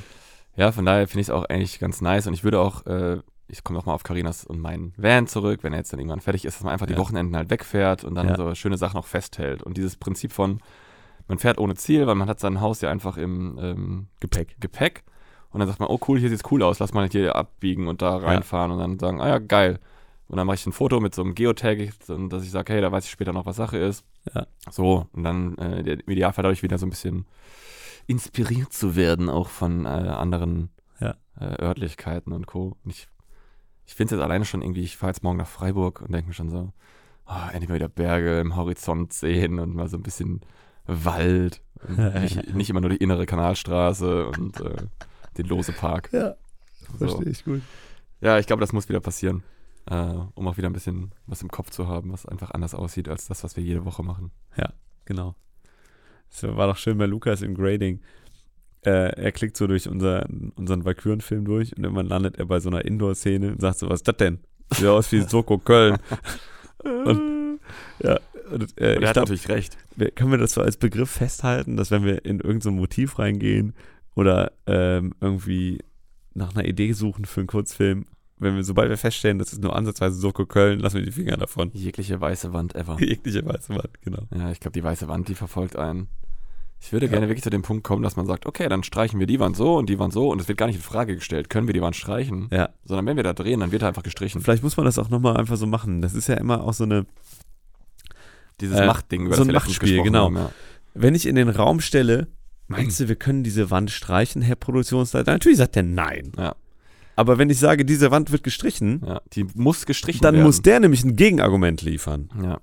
[0.55, 3.19] Ja, von daher finde ich es auch eigentlich ganz nice und ich würde auch, äh,
[3.47, 6.45] ich komme nochmal auf Carinas und meinen Van zurück, wenn er jetzt dann irgendwann fertig
[6.45, 6.99] ist, dass man einfach die Ja.
[6.99, 8.35] Wochenenden halt wegfährt und dann Ja.
[8.35, 9.61] so schöne Sachen auch festhält.
[9.61, 10.61] Und dieses Prinzip von,
[11.27, 14.55] man fährt ohne Ziel, weil man hat sein Haus ja einfach im ähm, Gepäck.
[14.59, 15.03] Gepäck
[15.51, 18.01] und dann sagt man, oh cool, hier sieht's cool aus, lass mal hier abbiegen und
[18.01, 19.79] da reinfahren und dann sagen, ah ja, geil.
[20.27, 22.81] Und dann mache ich ein Foto mit so einem Geotag, und dass ich sage, hey,
[22.81, 24.03] da weiß ich später noch, was Sache ist.
[24.33, 24.47] Ja.
[24.71, 27.25] So, und dann äh, der- im Idealfall dadurch wieder so ein bisschen
[28.07, 31.15] inspiriert zu werden, auch von äh, anderen Ja.
[31.39, 32.75] äh, Örtlichkeiten und Co.
[32.83, 33.07] Und ich
[33.87, 36.29] ich finde es jetzt alleine schon irgendwie, ich fahre jetzt morgen nach Freiburg und denke
[36.29, 36.73] mir schon so,
[37.27, 40.41] oh, endlich mal wieder Berge im Horizont sehen und mal so ein bisschen
[40.87, 41.61] Wald.
[41.87, 44.75] Nicht, nicht immer nur die innere Kanalstraße und äh,
[45.37, 46.09] den Lose Park.
[46.11, 46.35] Ja,
[46.97, 46.97] So.
[46.97, 47.61] verstehe ich gut.
[48.21, 49.43] Ja, ich glaube, das muss wieder passieren.
[49.87, 53.07] Äh, um auch wieder ein bisschen was im Kopf zu haben, was einfach anders aussieht
[53.07, 54.31] als das, was wir jede Woche machen.
[55.05, 55.35] Genau.
[56.29, 58.01] So war doch schön bei Lukas im Grading.
[58.83, 62.69] Äh, er klickt so durch unser, unseren Valkyren-Film durch und irgendwann landet er bei so
[62.69, 64.39] einer Indoor-Szene und sagt so, was ist das denn?
[64.73, 65.97] Sieht aus wie Soko Köln.
[66.83, 67.59] Und,
[68.01, 68.19] ja,
[68.51, 69.77] und, äh, Und er ich hat glaub, natürlich recht.
[69.95, 73.19] wir- können wir das so als Begriff festhalten, dass wenn wir in irgendein so Motiv
[73.19, 73.73] reingehen
[74.15, 75.79] oder ähm, irgendwie
[76.33, 78.05] nach einer Idee suchen für einen Kurzfilm,
[78.37, 81.37] wenn wir, sobald wir feststellen, das ist nur ansatzweise Soko Köln, lassen wir die Finger
[81.37, 81.71] davon.
[81.73, 82.97] Jegliche weiße Wand ever.
[82.99, 84.23] Jegliche weiße Wand, genau.
[84.35, 86.07] Ja, ich glaube, die weiße Wand, die verfolgt einen.
[86.81, 87.13] Ich würde Ja.
[87.13, 89.55] gerne wirklich zu dem Punkt kommen, dass man sagt, okay, dann streichen wir die Wand
[89.55, 91.73] so und die Wand so und es wird gar nicht in Frage gestellt, können wir
[91.73, 92.69] die Wand streichen, Ja.
[92.83, 94.41] sondern wenn wir da drehen, dann wird da einfach gestrichen.
[94.41, 96.01] Vielleicht muss man das auch nochmal einfach so machen.
[96.01, 97.05] Das ist ja immer auch so eine,
[98.61, 100.25] Dieses Äh, Machtding, über so ein Machtspiel, genau.
[100.25, 100.51] haben, ja.
[100.93, 102.27] wenn ich in den Raum stelle,
[102.67, 105.31] meinst du, wir können diese Wand streichen, Herr Produktionsleiter?
[105.33, 106.31] Natürlich sagt er nein.
[106.37, 106.55] Ja,
[107.15, 109.21] Aber wenn ich sage, diese Wand wird gestrichen, ja.
[109.33, 110.45] Die muss gestrichen dann werden.
[110.45, 112.29] muss der nämlich ein Gegenargument liefern.
[112.41, 112.59] Ja,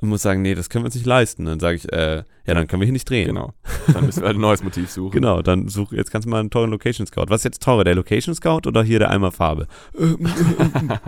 [0.00, 1.44] Und muss sagen, nee, das können wir uns nicht leisten.
[1.46, 3.26] Dann sage ich, äh, ja, dann können wir hier nicht drehen.
[3.26, 3.52] genau.
[3.92, 5.12] Dann müssen wir halt ein neues Motiv suchen.
[5.20, 7.26] Genau, dann such, jetzt kannst du mal einen teuren Location Scout.
[7.28, 9.66] Was ist jetzt teurer, der Location Scout oder hier der Eimer Farbe?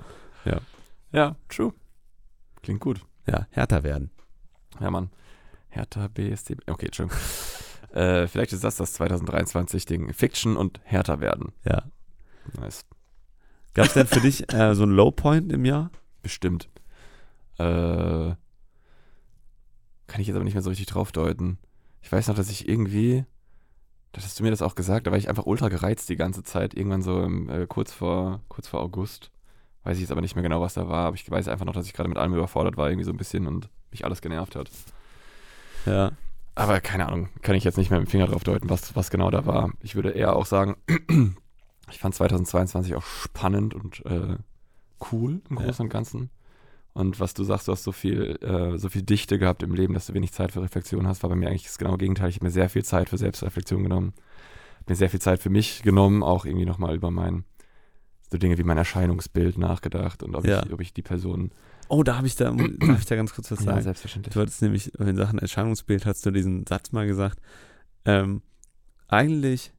[1.12, 1.72] Ja, true.
[2.62, 3.00] Klingt gut.
[3.26, 4.10] ja, härter werden.
[4.80, 5.10] Ja, Mann.
[5.68, 6.56] Hertha BSD.
[6.66, 7.18] Okay, Entschuldigung.
[7.92, 10.12] äh, vielleicht ist das das 2023-Ding.
[10.12, 11.52] Fiction und härter werden.
[11.64, 11.84] Ja.
[12.60, 12.84] Nice.
[13.74, 15.90] Gab es denn für dich äh, so einen Low Point im Jahr?
[16.22, 16.68] Bestimmt.
[17.58, 18.34] Äh,
[20.06, 21.58] kann ich jetzt aber nicht mehr so richtig drauf deuten.
[22.00, 23.24] Ich weiß noch, dass ich irgendwie
[24.16, 26.42] da hast du mir das auch gesagt, da war ich einfach ultra gereizt die ganze
[26.42, 29.30] Zeit, irgendwann so im, äh, kurz, vor, kurz vor August.
[29.86, 31.72] Weiß ich jetzt aber nicht mehr genau, was da war, aber ich weiß einfach noch,
[31.72, 34.56] dass ich gerade mit allem überfordert war, irgendwie so ein bisschen und mich alles genervt
[34.56, 34.68] hat.
[35.86, 36.10] Ja.
[36.56, 39.10] Aber keine Ahnung, kann ich jetzt nicht mehr mit dem Finger drauf deuten, was, was
[39.10, 39.70] genau da war.
[39.82, 40.74] Ich würde eher auch sagen,
[41.88, 44.38] ich fand 2022 auch spannend und äh,
[45.12, 45.84] cool im Großen ja.
[45.84, 46.30] und Ganzen.
[46.92, 49.94] Und was du sagst, du hast so viel, äh, so viel Dichte gehabt im Leben,
[49.94, 52.30] dass du wenig Zeit für Reflexion hast, war bei mir eigentlich das genaue Gegenteil.
[52.30, 54.14] Ich habe mir sehr viel Zeit für Selbstreflexion genommen.
[54.88, 57.44] Mir sehr viel Zeit für mich genommen, auch irgendwie nochmal über mein
[58.36, 60.64] so Dinge wie mein Erscheinungsbild nachgedacht und ob, ja.
[60.64, 61.50] ich, ob ich die Person.
[61.88, 63.78] Oh, da habe ich da, darf ich da ganz kurz was sagen?
[63.78, 64.34] Ja, selbstverständlich.
[64.34, 67.40] Du hattest nämlich in Sachen Erscheinungsbild hast du diesen Satz mal gesagt.
[68.04, 68.42] Ähm,
[69.08, 69.72] eigentlich,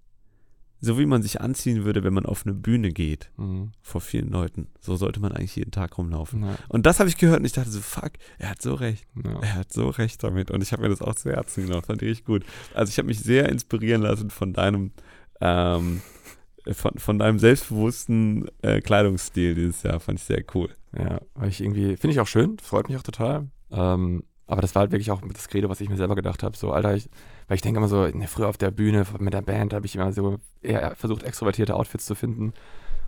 [0.79, 3.71] so wie man sich anziehen würde, wenn man auf eine Bühne geht, mhm.
[3.81, 6.43] vor vielen Leuten, so sollte man eigentlich jeden Tag rumlaufen.
[6.43, 6.55] Ja.
[6.69, 9.05] Und das habe ich gehört und ich dachte so, fuck, er hat so recht.
[9.23, 9.39] Ja.
[9.41, 10.49] Er hat so recht damit.
[10.49, 11.83] Und ich habe mir das auch zu Herzen genommen.
[11.83, 12.45] Fand ich richtig gut.
[12.73, 14.91] Also ich habe mich sehr inspirieren lassen von deinem
[15.41, 16.01] ähm,
[16.73, 19.99] von, von deinem selbstbewussten äh, Kleidungsstil dieses Jahr.
[19.99, 20.69] Fand ich sehr cool.
[20.97, 23.47] Ja, weil ich irgendwie, finde ich auch schön, freut mich auch total.
[23.71, 26.55] Ähm, aber das war halt wirklich auch das Credo, was ich mir selber gedacht habe.
[26.55, 27.09] So, Alter, ich,
[27.47, 29.95] weil ich denke immer so, ne, früher auf der Bühne mit der Band habe ich
[29.95, 32.53] immer so eher versucht, extrovertierte Outfits zu finden.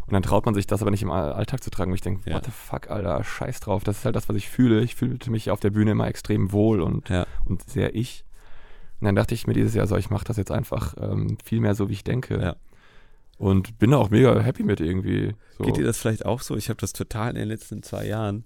[0.05, 1.91] Und dann traut man sich das aber nicht im Alltag zu tragen.
[1.91, 2.35] Und ich denke, ja.
[2.35, 3.83] what the fuck, Alter, scheiß drauf.
[3.83, 4.81] Das ist halt das, was ich fühle.
[4.81, 7.25] Ich fühlte mich auf der Bühne immer extrem wohl und, ja.
[7.45, 8.25] und sehr ich.
[8.99, 11.61] Und dann dachte ich mir dieses Jahr so, ich mache das jetzt einfach ähm, viel
[11.61, 12.41] mehr so, wie ich denke.
[12.41, 12.55] Ja.
[13.39, 15.33] Und bin da auch mega happy mit irgendwie.
[15.57, 15.63] So.
[15.63, 16.57] Geht dir das vielleicht auch so?
[16.57, 18.43] Ich habe das total in den letzten zwei Jahren,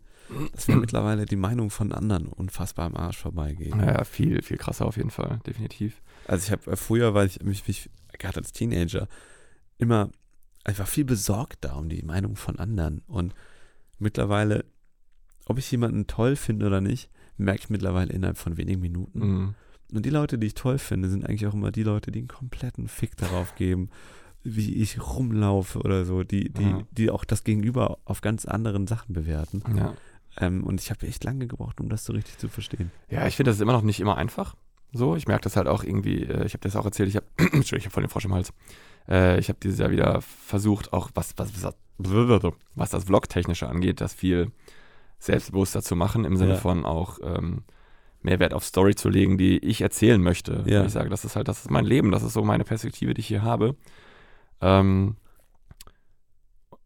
[0.53, 3.73] dass mir mittlerweile die Meinung von anderen unfassbar am Arsch vorbeigeht.
[3.75, 5.99] Ja, viel, viel krasser auf jeden Fall, definitiv.
[6.27, 7.89] Also ich habe äh, früher, weil ich mich, mich
[8.19, 9.07] gerade als Teenager
[9.79, 10.11] immer
[10.63, 13.01] einfach viel besorgt da um die Meinung von anderen.
[13.07, 13.33] Und
[13.97, 14.63] mittlerweile,
[15.45, 19.19] ob ich jemanden toll finde oder nicht, merke ich mittlerweile innerhalb von wenigen Minuten.
[19.19, 19.55] Mhm.
[19.91, 22.27] Und die Leute, die ich toll finde, sind eigentlich auch immer die Leute, die einen
[22.27, 23.89] kompletten Fick darauf geben,
[24.43, 26.81] wie ich rumlaufe oder so, die, die, ja.
[26.91, 29.63] die auch das Gegenüber auf ganz anderen Sachen bewerten.
[29.75, 29.93] Ja.
[30.37, 32.91] Ähm, und ich habe echt lange gebraucht, um das so richtig zu verstehen.
[33.09, 34.55] Ja, ich finde, das ist immer noch nicht immer einfach.
[34.91, 37.25] So, ich merke das halt auch irgendwie, äh, ich habe das auch erzählt, ich habe,
[37.37, 38.53] Entschuldigung, ich habe voll den Frosch im Hals.
[39.07, 41.75] Äh, ich habe dieses Jahr wieder versucht, auch was, was, was,
[42.75, 44.51] was das Vlog-Technische angeht, das viel
[45.19, 46.59] selbstbewusster zu machen, im Sinne ja.
[46.59, 47.63] von auch ähm,
[48.21, 50.63] Mehrwert auf Story zu legen, die ich erzählen möchte.
[50.65, 50.85] Ja.
[50.85, 53.21] Ich sage, das ist halt, das ist mein Leben, das ist so meine Perspektive, die
[53.21, 53.75] ich hier habe.
[54.61, 55.17] Ähm,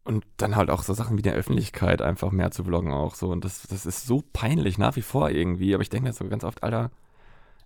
[0.07, 3.29] und dann halt auch so Sachen wie der Öffentlichkeit einfach mehr zu vloggen auch so.
[3.29, 5.73] Und das, das ist so peinlich nach wie vor irgendwie.
[5.73, 6.91] Aber ich denke mir so ganz oft, Alter,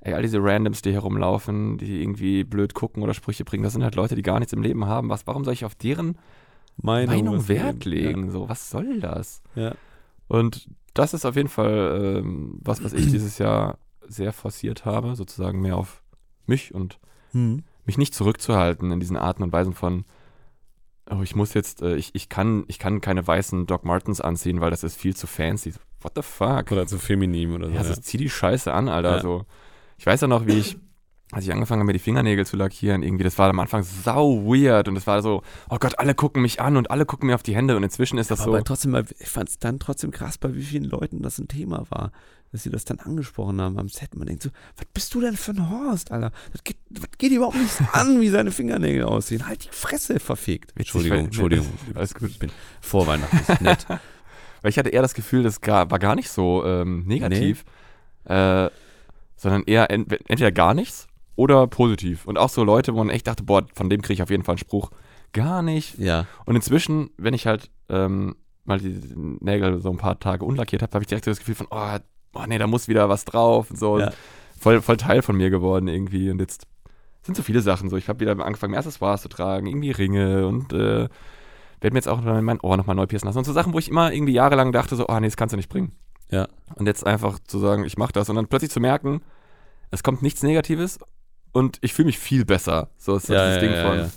[0.02, 3.84] ey, all diese Randoms, die herumlaufen, die irgendwie blöd gucken oder Sprüche bringen, das sind
[3.84, 5.10] halt Leute, die gar nichts im Leben haben.
[5.10, 6.18] Was, warum soll ich auf deren
[6.78, 8.26] Meinung, Meinung Wert legen?
[8.26, 8.32] Ja.
[8.32, 9.44] So, was soll das?
[9.54, 9.76] Ja.
[10.28, 13.78] Und das ist auf jeden Fall ähm, was, was ich dieses Jahr
[14.08, 16.02] sehr forciert habe, sozusagen mehr auf
[16.48, 17.00] mich und
[17.34, 20.06] hm mich nicht zurückzuhalten in diesen Arten und Weisen von,
[21.10, 24.62] oh, ich muss jetzt, äh, ich, ich, kann, ich kann keine weißen Doc Martens anziehen,
[24.62, 25.74] weil das ist viel zu fancy.
[26.00, 26.72] What the fuck?
[26.72, 27.74] Oder zu feminin oder so.
[27.74, 28.02] Ja, ja.
[28.02, 29.18] zieh die Scheiße an, Alter.
[29.18, 29.22] Ja.
[29.22, 29.46] So.
[29.98, 30.78] Ich weiß ja noch, wie ich,
[31.32, 34.46] als ich angefangen habe, mir die Fingernägel zu lackieren, irgendwie, das war am Anfang sau
[34.46, 37.36] weird und es war so, oh Gott, alle gucken mich an und alle gucken mir
[37.36, 38.56] auf die Hände und inzwischen ist das aber so.
[38.56, 41.86] Aber trotzdem, ich fand es dann trotzdem krass, bei wie vielen Leuten das ein Thema
[41.90, 42.12] war
[42.52, 44.16] dass sie das dann angesprochen haben am Set.
[44.16, 46.32] Man denkt so, was bist du denn für ein Horst, Alter?
[46.52, 49.48] Das geht, das geht überhaupt nichts an, wie seine Fingernägel aussehen.
[49.48, 50.74] Halt die Fresse verfegt.
[50.76, 51.68] Entschuldigung, Entschuldigung.
[51.96, 52.30] Alles gut.
[52.30, 53.86] Ich bin vorweihnachtlich nett.
[54.62, 57.66] Weil ich hatte eher das Gefühl, das war gar nicht so ähm, negativ,
[58.28, 58.66] nee.
[58.66, 58.70] äh,
[59.36, 62.28] sondern eher ent entweder gar nichts oder positiv.
[62.28, 64.44] Und auch so Leute, wo man echt dachte, boah, von dem kriege ich auf jeden
[64.44, 64.92] Fall einen Spruch.
[65.34, 65.98] Gar nicht.
[65.98, 66.28] Ja.
[66.46, 68.36] Und inzwischen, wenn ich halt ähm,
[68.66, 71.56] mal die Nägel so ein paar Tage unlackiert habe, habe ich direkt so das Gefühl
[71.56, 71.98] von, oh,
[72.34, 74.00] oh nee, da muss wieder was drauf und so.
[74.00, 74.12] Ja.
[74.60, 76.30] Voll, voll Teil von mir geworden irgendwie.
[76.30, 76.68] Und jetzt
[77.24, 77.98] sind so viele Sachen so.
[77.98, 81.08] Ich habe wieder angefangen, Accessoires zu tragen, irgendwie Ringe und äh,
[81.82, 83.40] werde mir jetzt auch in mein Ohr nochmal neu piercen lassen.
[83.40, 85.58] Und so Sachen, wo ich immer irgendwie jahrelang dachte, so, oh nee, das kannst du
[85.58, 85.94] nicht bringen.
[86.30, 86.48] Ja.
[86.76, 89.22] Und jetzt einfach zu sagen, ich mache das und dann plötzlich zu merken,
[89.90, 91.00] es kommt nichts Negatives
[91.52, 92.90] und ich fühle mich viel besser.
[92.98, 94.12] So ist ja, das ja, Ding ja, von,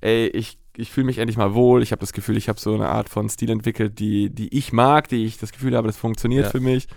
[0.00, 1.82] ey, ich, ich fühle mich endlich mal wohl.
[1.82, 4.72] Ich habe das Gefühl, ich habe so eine Art von Stil entwickelt, die, die ich
[4.72, 6.88] mag, die ich das Gefühl habe, das funktioniert für mich.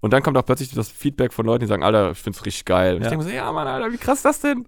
[0.00, 2.64] Und dann kommt auch plötzlich das Feedback von Leuten, die sagen, Alter, ich find's richtig
[2.64, 2.96] geil.
[2.96, 3.06] Und ja.
[3.06, 4.66] ich denke mir so, ja, Mann, Alter, wie krass ist das denn?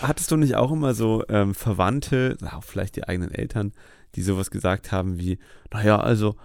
[0.00, 3.72] Hattest du nicht auch immer so ähm, Verwandte, auch vielleicht die eigenen Eltern,
[4.14, 5.38] die sowas gesagt haben wie,
[5.72, 6.36] naja, also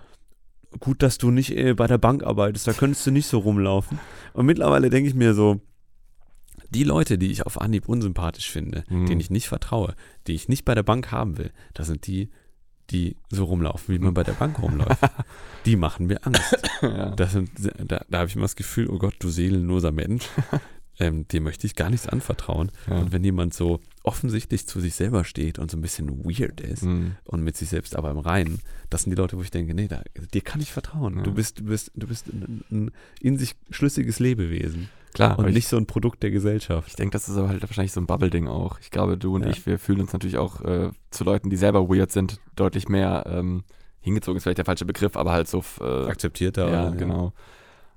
[0.79, 3.99] gut, dass du nicht äh, bei der Bank arbeitest, da könntest du nicht so rumlaufen.
[4.33, 5.61] Und mittlerweile denke ich mir so,
[6.69, 9.05] die Leute, die ich auf Anhieb unsympathisch finde, mhm.
[9.05, 9.95] denen ich nicht vertraue,
[10.27, 12.31] die ich nicht bei der Bank haben will, das sind die,
[12.93, 15.01] die so rumlaufen, wie man bei der Bank rumläuft,
[15.65, 16.57] die machen mir Angst.
[16.81, 17.09] ja.
[17.11, 17.49] das sind,
[17.85, 20.25] da, da habe ich immer das Gefühl, oh Gott, du seelenloser Mensch.
[20.99, 22.71] ähm, dem möchte ich gar nichts anvertrauen.
[22.87, 22.99] Ja.
[22.99, 26.83] Und wenn jemand so offensichtlich zu sich selber steht und so ein bisschen weird ist
[26.83, 27.15] Mhm.
[27.25, 29.87] und mit sich selbst aber im Reinen, das sind die Leute, wo ich denke, nee,
[29.87, 30.01] da,
[30.33, 31.17] dir kann ich vertrauen.
[31.17, 31.23] Ja.
[31.23, 32.91] Du bist, du bist, du bist ein, ein
[33.21, 36.87] in sich schlüssiges Lebewesen Klar, und ich, nicht so ein Produkt der Gesellschaft.
[36.87, 38.79] ich denke, das ist aber halt wahrscheinlich so ein Bubble-Ding auch.
[38.79, 39.49] Ich glaube, du und Ja.
[39.49, 43.25] ich, wir fühlen uns natürlich auch äh, zu Leuten, die selber weird sind, deutlich mehr
[43.27, 43.63] ähm,
[43.99, 46.69] hingezogen, ist vielleicht der falsche Begriff, aber halt so äh, Akzeptierter.
[46.69, 46.95] Ja, oder?
[46.95, 47.33] genau.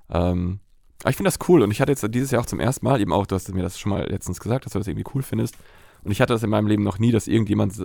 [0.09, 0.59] Ähm,
[1.01, 3.01] aber ich finde das cool und ich hatte jetzt dieses Jahr auch zum ersten Mal
[3.01, 5.21] eben auch, du hast mir das schon mal letztens gesagt, dass du das irgendwie cool
[5.21, 5.55] findest.
[6.03, 7.83] Und ich hatte das in meinem Leben noch nie, dass irgendjemand,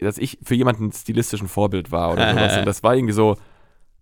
[0.00, 2.56] dass ich für jemanden ein stilistischen Vorbild war oder sowas.
[2.58, 3.36] Und das war irgendwie so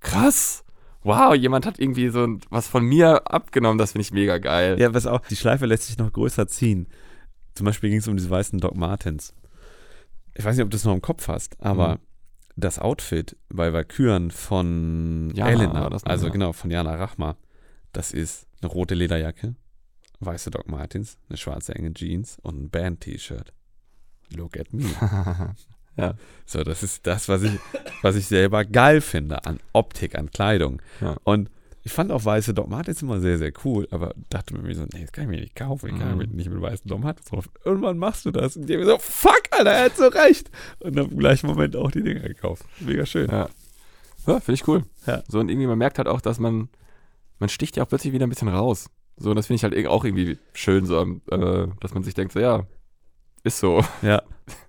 [0.01, 0.65] krass.
[1.07, 4.77] Wow, jemand hat irgendwie so was von mir abgenommen, das finde ich mega geil.
[4.81, 6.89] Ja, was auch, die Schleife lässt sich noch größer ziehen.
[7.55, 9.33] Zum Beispiel ging es um diese weißen Doc Martens.
[10.35, 11.99] Ich weiß nicht, ob du das noch im Kopf hast, aber Mhm.
[12.57, 17.37] das Outfit bei Valkyren von Jana Elena, also genau, von Jana Rachma,
[17.93, 19.55] das ist eine rote Lederjacke,
[20.21, 23.53] weiße Doc Martens, eine schwarze enge Jeans und ein Band-T-Shirt.
[24.35, 24.85] Look at me.
[25.97, 26.15] Ja.
[26.45, 27.53] So, das ist das, was ich,
[28.03, 30.81] was ich selber geil finde an Optik, an Kleidung.
[31.01, 31.17] Ja.
[31.25, 31.51] Und
[31.83, 35.03] ich fand auch weiße Doc Martens immer sehr, sehr cool, aber dachte mir so, nee,
[35.03, 36.19] das kann ich mir nicht kaufen, ich kann Mhm.
[36.19, 37.49] mir nicht mit weißen Doc Martens drauf.
[37.65, 40.51] Irgendwann machst du das und die haben so, fuck, Alter, er hat so recht.
[40.81, 42.65] Und dann im gleichen Moment auch die Dinger gekauft.
[42.81, 43.31] Mega schön.
[43.31, 43.49] Ja,
[44.27, 44.83] ja finde ich cool.
[45.07, 45.23] Ja.
[45.29, 46.69] So, und irgendwie, man merkt halt auch, dass man,
[47.39, 48.91] man sticht ja auch plötzlich wieder ein bisschen raus.
[49.17, 52.33] So, und das finde ich halt auch irgendwie schön, so, äh, dass man sich denkt,
[52.33, 52.67] so, ja,
[53.45, 53.83] ist so.
[54.03, 54.23] Ja.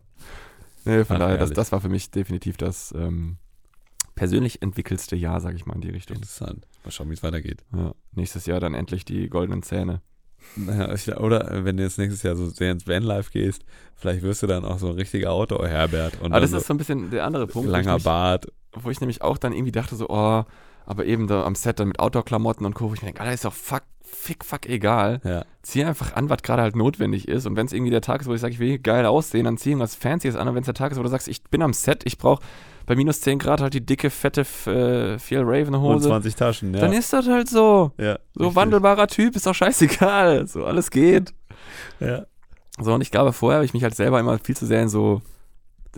[0.88, 3.38] Nee, von Ach, daher, das, das war für mich definitiv das ähm,
[4.16, 6.18] persönlich entwickelste Jahr, sage ich mal, in die Richtung.
[6.18, 6.68] Interessant.
[6.84, 7.64] Mal schauen, wie es weitergeht.
[7.74, 7.94] Ja.
[8.14, 10.02] Nächstes Jahr dann endlich die goldenen Zähne.
[10.94, 13.64] Ich, oder äh, wenn du jetzt nächstes Jahr so sehr ins Vanlife gehst,
[13.96, 16.22] vielleicht wirst du dann auch so ein richtiger Outdoor-Herbert.
[16.22, 18.48] Und Aber das ist so ein bisschen der andere Punkt, wo langer nämlich, Bart.
[18.74, 20.44] wo ich nämlich auch dann irgendwie dachte, so, oh,
[20.86, 23.34] aber eben da am Set dann mit Outdoor-Klamotten und Co., wo ich mir denke, Alter,
[23.34, 25.22] ist doch fuck, fick, fuck egal.
[25.24, 25.46] Ja.
[25.62, 27.46] zieh einfach an, was gerade halt notwendig ist.
[27.46, 29.58] Und wenn es irgendwie der Tag ist, wo ich sage, ich will geil aussehen, dann
[29.58, 30.48] zieh irgendwas Fancyes an.
[30.48, 32.42] Und wenn es der Tag ist, wo du sagst, ich bin am Set, ich brauche
[32.86, 36.74] bei minus 10 Grad halt die dicke, fette äh, Feel Raven Und Hose, 20 Taschen,
[36.74, 36.80] ja.
[36.80, 37.92] dann ist das halt so.
[37.98, 38.56] ja So richtig.
[38.56, 40.48] wandelbarer Typ, ist doch scheißegal.
[40.48, 41.34] So, alles geht.
[42.00, 42.26] Ja.
[42.80, 44.90] So, und ich glaube, vorher habe ich mich halt selber immer viel zu sehr in
[44.90, 45.22] so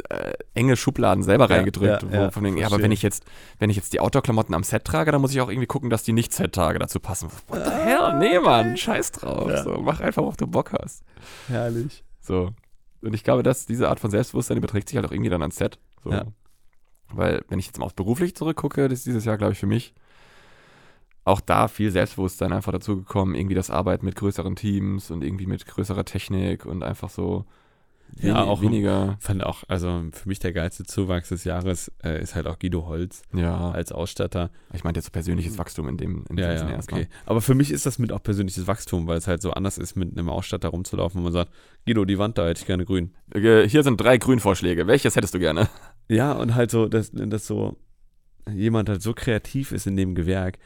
[0.10, 2.04] äh, enge Schubladen selber Ja, reingedrückt.
[2.04, 3.24] ja, wo ja, von wegen, ja, aber wenn ich jetzt,
[3.60, 6.04] wenn ich jetzt die Outdoor-Klamotten am Set trage, dann muss ich auch irgendwie gucken, dass
[6.04, 7.30] die Nicht-Set-Tage dazu passen.
[7.48, 8.18] What the hell?
[8.18, 9.52] Nee, Mann, scheiß drauf.
[9.64, 11.04] So, mach einfach, worauf du Bock hast.
[11.48, 12.04] Herrlich.
[12.20, 12.52] So.
[13.02, 15.42] Und ich glaube, dass diese Art von Selbstbewusstsein die beträgt sich halt auch irgendwie dann
[15.42, 15.80] ans Set.
[16.04, 16.12] So.
[17.12, 19.66] Weil, wenn ich jetzt mal aufs beruflich zurückgucke, das ist dieses Jahr, glaube ich, für
[19.68, 19.94] mich
[21.26, 25.46] auch da viel Selbstbewusstsein einfach dazu gekommen, irgendwie das Arbeiten mit größeren Teams und irgendwie
[25.48, 27.46] mit größerer Technik und einfach so
[28.18, 29.18] Ja, wenig- auch- weniger.
[29.20, 32.86] Fand auch, also für mich der geilste Zuwachs des Jahres äh, ist halt auch Guido
[32.88, 34.50] Holz Ja, als Ausstatter.
[34.74, 37.02] ich meinte jetzt so persönliches Wachstum in dem, in Ja, ja, erstmal.
[37.02, 37.10] okay.
[37.26, 39.96] Aber für mich ist das mit auch persönliches Wachstum, weil es halt so anders ist,
[39.96, 41.52] mit einem Ausstatter rumzulaufen, wo man sagt,
[41.86, 43.14] Guido, die Wand da hätte ich gerne grün.
[43.34, 44.88] Äh, Hier sind drei Grünvorschläge.
[44.88, 45.70] Welches hättest du gerne?
[46.08, 47.78] Ja, und halt so, dass, dass so
[48.52, 50.58] jemand halt so kreativ ist in dem Gewerk,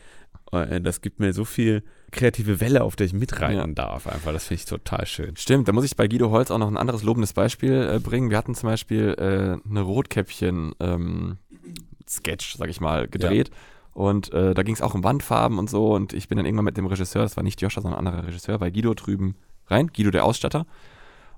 [0.81, 3.67] das gibt mir so viel kreative Welle, auf der ich mitreiten Ja.
[3.67, 4.07] darf.
[4.07, 5.35] Einfach, das finde ich total schön.
[5.35, 8.29] Stimmt, da muss ich bei Guido Holz auch noch ein anderes lobendes Beispiel äh, bringen.
[8.29, 13.51] Wir hatten zum Beispiel äh, eine Rotkäppchen-Sketch, sag ich mal, gedreht.
[13.93, 15.93] Und äh, da ging es auch um Wandfarben und so.
[15.93, 18.27] Und ich bin dann irgendwann mit dem Regisseur, das war nicht Joscha, sondern ein anderer
[18.27, 19.35] Regisseur, bei Guido drüben
[19.67, 20.65] rein, Guido der Ausstatter.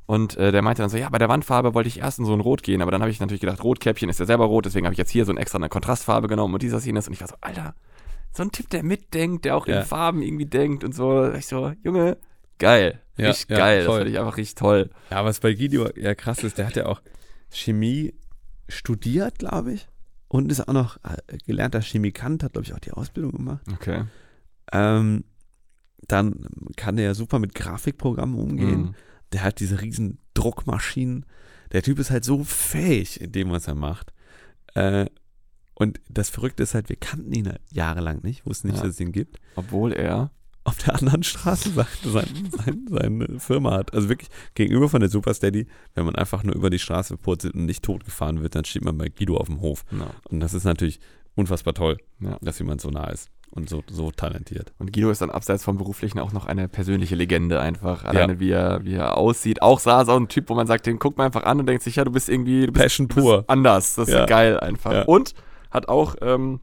[0.06, 2.34] Und äh, der meinte dann so, ja, bei der Wandfarbe wollte ich erst in so
[2.34, 4.86] ein Rot gehen, aber dann habe ich natürlich gedacht, Rotkäppchen ist ja selber rot, deswegen
[4.86, 7.08] habe ich jetzt hier so ein extra eine Kontrastfarbe genommen und dieses, jenes.
[7.08, 7.74] Und ich war so, Alter,
[8.36, 9.80] so ein Typ, der mitdenkt, der auch Ja.
[9.80, 11.32] in Farben irgendwie denkt und so.
[11.34, 12.18] Ich so, Junge,
[12.60, 13.00] geil.
[13.18, 13.78] Ja, richtig ja, geil.
[13.80, 13.98] Das voll.
[14.00, 14.90] fand ich einfach richtig toll.
[15.10, 17.02] Ja, was bei Guido ja krass ist, der hat ja auch
[17.50, 18.14] Chemie
[18.68, 19.88] studiert, glaube ich.
[20.28, 23.62] Und ist auch noch äh, gelernter Chemikant, hat, glaube ich, auch die Ausbildung gemacht.
[23.72, 24.04] Okay.
[24.74, 25.24] Ähm,
[26.08, 28.82] dann kann der ja super mit Grafikprogrammen umgehen.
[28.82, 28.96] Mhm.
[29.32, 31.26] Der hat diese riesen Druckmaschinen.
[31.72, 34.12] Der Typ ist halt so fähig in dem, was er macht.
[34.74, 35.06] Äh,
[35.76, 38.84] und das Verrückte ist halt, wir kannten ihn halt jahrelang nicht, wussten nicht, Ja.
[38.84, 39.38] dass es ihn gibt.
[39.56, 40.32] Obwohl er,
[40.68, 43.94] Auf der anderen Straße sein, sein, sein, seine Firma hat.
[43.94, 47.66] Also wirklich gegenüber von der Supersteady, wenn man einfach nur über die Straße purzelt und
[47.66, 49.84] nicht totgefahren wird, dann steht man bei Guido auf dem Hof.
[49.92, 51.00] na, Und das ist natürlich
[51.36, 52.40] unfassbar toll, ja.
[52.42, 54.74] dass jemand so nah ist und so, so talentiert.
[54.80, 58.04] Und Guido ist dann abseits vom Beruflichen auch noch eine persönliche Legende einfach.
[58.04, 59.62] Alleine wie, er, wie er aussieht.
[59.62, 61.84] Auch sah so ein Typ, wo man sagt, den guckt man einfach an und denkt
[61.84, 63.44] sich, ja, du bist irgendwie, du bist, Passion pur.
[63.48, 63.94] anders.
[63.96, 64.26] Das ist Ja.
[64.26, 64.92] geil einfach.
[64.94, 65.02] Ja.
[65.04, 65.36] Und
[65.76, 66.60] hat auch, ähm,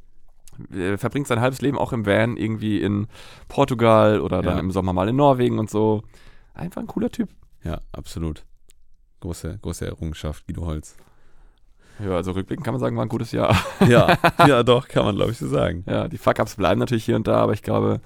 [0.75, 3.07] äh, verbringt sein halbes Leben auch im Van irgendwie in
[3.49, 4.61] Portugal oder dann Ja.
[4.61, 6.03] im Sommer mal in Norwegen und so.
[6.55, 7.29] Einfach ein cooler Typ.
[7.65, 8.45] Ja, absolut.
[9.21, 10.97] Große, große Errungenschaft, Guido Holz.
[12.03, 13.57] Ja, also rückblickend kann man sagen, war ein gutes Jahr.
[13.87, 15.85] Ja, ja, doch, kann man, glaube ich, so sagen.
[15.87, 18.01] Ja, die Fuck-Ups bleiben natürlich hier und da, aber ich glaube,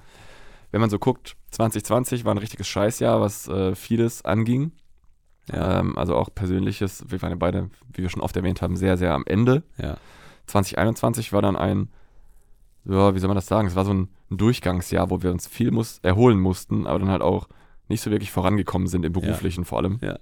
[0.71, 4.71] wenn man so guckt, 2020 war ein richtiges Scheißjahr, was äh, vieles anging.
[5.51, 5.79] Ja.
[5.79, 8.97] Ähm, also auch persönliches, wir waren ja beide, wie wir schon oft erwähnt haben, sehr,
[8.97, 9.63] sehr am Ende.
[9.77, 9.97] Ja.
[10.47, 11.89] 2021 war dann ein,
[12.85, 13.67] ja, wie soll man das sagen?
[13.67, 17.09] Es war so ein, ein Durchgangsjahr, wo wir uns viel muss, erholen mussten, aber dann
[17.09, 17.47] halt auch
[17.89, 19.99] nicht so wirklich vorangekommen sind im beruflichen vor allem.
[20.01, 20.19] Ja.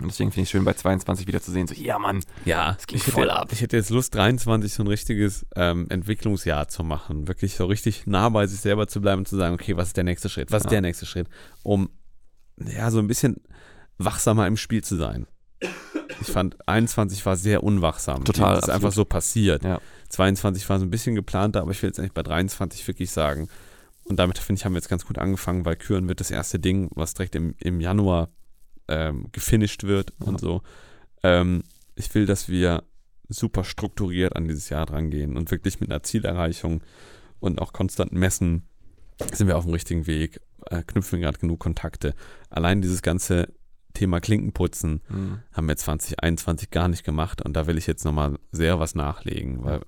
[0.00, 2.76] Und deswegen finde ich es schön, bei 22 wieder zu sehen, so, ja, Mann, Ja,
[2.78, 3.48] Es ging ich voll hätte, ab.
[3.50, 7.26] Ich hätte jetzt Lust, 23 so ein richtiges ähm, Entwicklungsjahr zu machen.
[7.26, 9.96] Wirklich so richtig nah bei sich selber zu bleiben und zu sagen, okay, was ist
[9.96, 10.52] der nächste Schritt?
[10.52, 10.70] Was ist Ja.
[10.70, 11.28] der nächste Schritt?
[11.64, 11.90] Um
[12.58, 13.36] ja, so ein bisschen
[13.98, 15.26] wachsamer im Spiel zu sein.
[16.20, 18.24] Ich fand, 21 war sehr unwachsam.
[18.24, 18.74] Total, Das ist absolut.
[18.74, 19.64] einfach so passiert.
[19.64, 19.80] Ja.
[20.08, 23.48] 22 war so ein bisschen geplanter, aber ich will jetzt eigentlich bei 23 wirklich sagen.
[24.04, 26.58] Und damit, finde ich, haben wir jetzt ganz gut angefangen, weil Küren wird das erste
[26.58, 28.30] Ding, was direkt im, im Januar
[28.88, 30.26] ähm, gefinisht wird Ja.
[30.26, 30.62] und so.
[31.22, 31.62] Ähm,
[31.94, 32.84] ich will, dass wir
[33.28, 36.82] super strukturiert an dieses Jahr drangehen und wirklich mit einer Zielerreichung
[37.40, 38.66] und auch konstant messen,
[39.34, 40.40] sind wir auf dem richtigen Weg,
[40.70, 42.14] äh, knüpfen wir gerade genug Kontakte.
[42.48, 43.48] Allein dieses ganze
[43.98, 45.38] Thema Klinkenputzen Mhm.
[45.52, 49.64] haben wir 2021 gar nicht gemacht und da will ich jetzt nochmal sehr was nachlegen,
[49.64, 49.80] weil,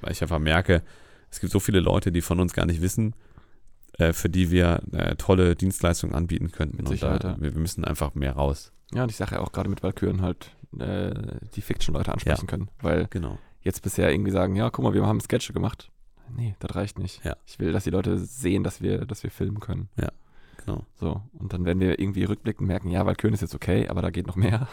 [0.00, 0.82] weil ich einfach merke,
[1.30, 3.14] es gibt so viele Leute, die von uns gar nicht wissen,
[3.98, 6.76] äh, für die wir äh, tolle Dienstleistungen anbieten könnten.
[6.76, 7.40] Mit und Sicherheit, da, ja.
[7.40, 8.72] wir, wir müssen einfach mehr raus.
[8.94, 11.12] Ja, und ich sage ja auch gerade mit Valkyren halt äh,
[11.54, 13.38] die Fiction-Leute ansprechen können, weil Genau.
[13.62, 15.90] jetzt bisher irgendwie sagen, ja, guck mal, wir haben Sketche gemacht.
[16.36, 17.24] Nee, das reicht nicht.
[17.24, 17.36] Ja.
[17.46, 19.88] Ich will, dass die Leute sehen, dass wir, dass wir filmen können.
[20.66, 20.84] Genau.
[20.96, 24.10] So, und dann werden wir irgendwie rückblickend merken, ja, Valkyren ist jetzt okay, aber da
[24.10, 24.68] geht noch mehr.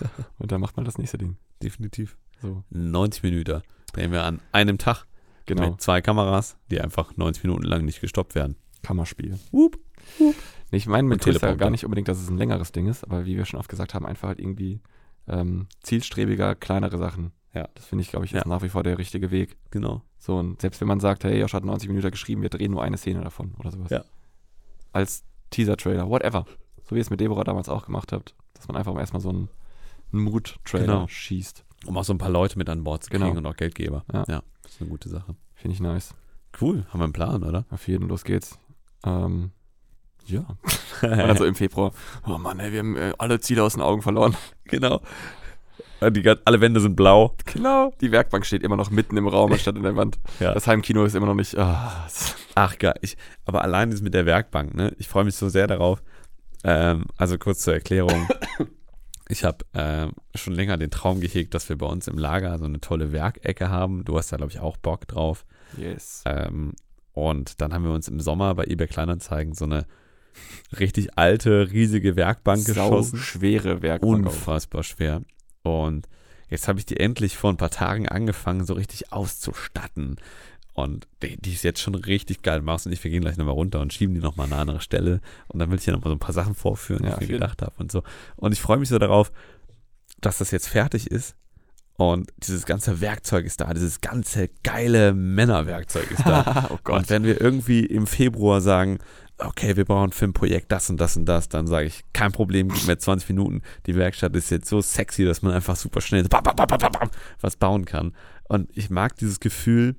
[0.38, 1.36] und dann macht man das nächste Ding.
[1.62, 2.16] Definitiv.
[2.42, 3.62] So, 90 Minuten
[3.92, 5.06] drehen wir an einem Tag
[5.46, 8.56] genau, mit zwei Kameras, die einfach 90 Minuten lang nicht gestoppt werden.
[8.82, 9.38] Kammerspiel.
[9.50, 9.78] Wup.
[10.18, 10.34] Nee,
[10.70, 11.56] Ich meine mit Teleprompter.
[11.56, 13.94] gar nicht unbedingt, dass es ein längeres Ding ist, aber wie wir schon oft gesagt
[13.94, 14.80] haben, einfach halt irgendwie
[15.26, 17.32] ähm, zielstrebiger, kleinere Sachen.
[17.54, 17.68] Ja.
[17.74, 18.40] Das finde ich, glaube ich, Ja.
[18.40, 19.56] ist nach wie vor der richtige Weg.
[19.70, 20.02] Genau.
[20.18, 22.82] So, und selbst wenn man sagt, hey, Josh hat 90 Minuten geschrieben, wir drehen nur
[22.82, 23.90] eine Szene davon oder sowas.
[23.90, 24.04] Ja.
[24.92, 26.44] Als Teaser-Trailer, whatever.
[26.84, 29.28] So wie ihr es mit Deborah damals auch gemacht habt, dass man einfach erstmal so
[29.30, 29.48] einen,
[30.12, 31.06] einen Mood-Trailer Genau.
[31.08, 31.64] schießt.
[31.86, 33.38] Um auch so ein paar Leute mit an Bord zu kriegen Genau.
[33.38, 34.04] und auch Geldgeber.
[34.12, 34.24] Ja.
[34.24, 35.36] das ist eine gute Sache.
[35.54, 36.14] Finde ich nice.
[36.60, 37.66] Cool, haben wir einen Plan, oder?
[37.70, 38.58] Auf jeden, los geht's.
[39.04, 39.50] Ähm,
[40.26, 40.40] ja.
[41.02, 41.92] Und dann so im Februar,
[42.26, 44.36] oh Mann, ey, wir haben äh, alle Ziele aus den Augen verloren.
[44.64, 45.00] genau.
[46.00, 47.34] Und Die, alle Wände sind blau.
[47.46, 47.92] Genau.
[48.00, 50.18] Die Werkbank steht immer noch mitten im Raum anstatt in der Wand.
[50.40, 50.54] Ja.
[50.54, 51.54] Das Heimkino ist immer noch nicht.
[51.54, 52.94] es- Ach geil.
[53.02, 54.94] Ich, aber allein das mit der Werkbank, ne?
[54.98, 56.02] Ich freue mich so sehr darauf.
[56.64, 58.28] Ähm, also kurz zur Erklärung.
[59.30, 62.64] Ich habe ähm, schon länger den Traum gehegt, dass wir bei uns im Lager so
[62.64, 64.02] eine tolle Werkecke haben.
[64.06, 65.44] Du hast da, glaube ich, auch Bock drauf.
[65.76, 66.22] yes.
[66.24, 66.72] Ähm,
[67.12, 69.84] und dann haben wir uns im Sommer bei eBay Kleinanzeigen so eine
[70.80, 73.18] richtig alte, riesige Werkbank Sau geschossen.
[73.18, 74.26] schwere Werkbank.
[74.26, 74.30] auch.
[74.30, 75.20] Unfassbar schwer.
[75.68, 76.08] Und
[76.48, 80.16] jetzt habe ich die endlich vor ein paar Tagen angefangen, so richtig auszustatten.
[80.72, 82.62] Und die, die ist jetzt schon richtig geil.
[82.62, 84.80] Machst und ich, wir gehen gleich nochmal runter und schieben die nochmal an eine andere
[84.80, 85.20] Stelle.
[85.48, 87.34] Und dann will ich dir nochmal so ein paar Sachen vorführen, die Ja, ich mir
[87.34, 88.02] gedacht habe und so.
[88.36, 89.32] Und ich freue mich so darauf,
[90.20, 91.34] dass das jetzt fertig ist.
[91.96, 96.70] Und dieses ganze Werkzeug ist da, dieses ganze geile Männerwerkzeug ist da.
[96.88, 96.92] oh.
[96.92, 99.00] Und wenn wir irgendwie im Februar sagen,
[99.38, 102.32] okay, wir brauchen für ein Projekt das und das und das, dann sage ich, kein
[102.32, 103.62] Problem, gib mir 20 Minuten.
[103.86, 106.78] Die Werkstatt ist jetzt so sexy, dass man einfach super schnell bam, bam, bam, bam,
[106.78, 107.10] bam, bam,
[107.40, 108.14] was bauen kann.
[108.48, 109.96] Und ich mag dieses Gefühl,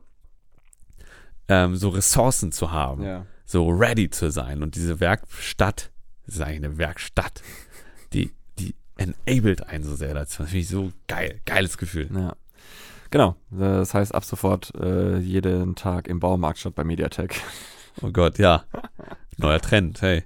[1.48, 3.26] ähm, so Ressourcen zu haben, ja.
[3.46, 4.62] so ready zu sein.
[4.62, 5.92] Und diese Werkstatt,
[6.26, 7.42] das ist eigentlich eine Werkstatt,
[8.14, 10.44] die, die enabled einen so sehr dazu.
[10.44, 12.10] Das finde ich so geil, geiles Gefühl.
[12.14, 12.36] ja.
[13.12, 13.36] Genau.
[13.50, 17.42] Das heißt ab sofort äh, jeden Tag im Baumarkt statt bei Mediatek.
[18.02, 18.64] Oh Gott, ja.
[19.40, 20.24] Neuer Trend, hey.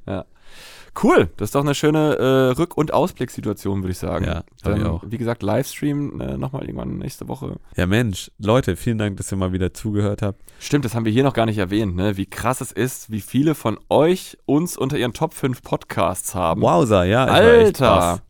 [1.01, 1.29] Cool.
[1.37, 4.25] Das ist doch eine schöne äh, Rück- und Ausblickssituation, würde ich sagen.
[4.25, 5.03] Ja, glaub ich Dann, auch.
[5.07, 7.55] Wie gesagt, Livestream äh, nochmal irgendwann nächste Woche.
[7.75, 10.41] Ja, Mensch, Leute, vielen Dank, dass ihr mal wieder zugehört habt.
[10.59, 12.17] Stimmt, das haben wir hier noch gar nicht erwähnt, ne?
[12.17, 16.61] wie krass es ist, wie viele von euch uns unter ihren Top 5 Podcasts haben.
[16.61, 17.25] Wowza, ja.
[17.25, 18.21] Alter!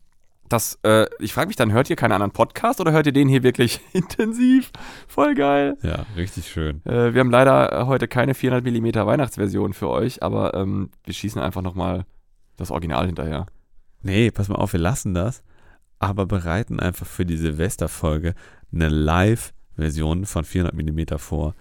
[0.48, 3.28] Das, äh, ich frage mich dann, hört ihr keinen anderen Podcast oder hört ihr den
[3.28, 4.70] hier wirklich intensiv?
[5.08, 5.76] Voll geil.
[5.82, 6.84] Ja, richtig schön.
[6.84, 11.40] Äh, wir haben leider äh, heute keine 400mm Weihnachtsversion für euch, aber ähm, wir schießen
[11.40, 12.04] einfach nochmal
[12.56, 13.46] das Original hinterher.
[14.02, 15.42] Nee, pass mal auf, wir lassen das,
[15.98, 18.34] aber bereiten einfach für die Silvesterfolge
[18.72, 21.54] eine Live-Version von 400 mm vor.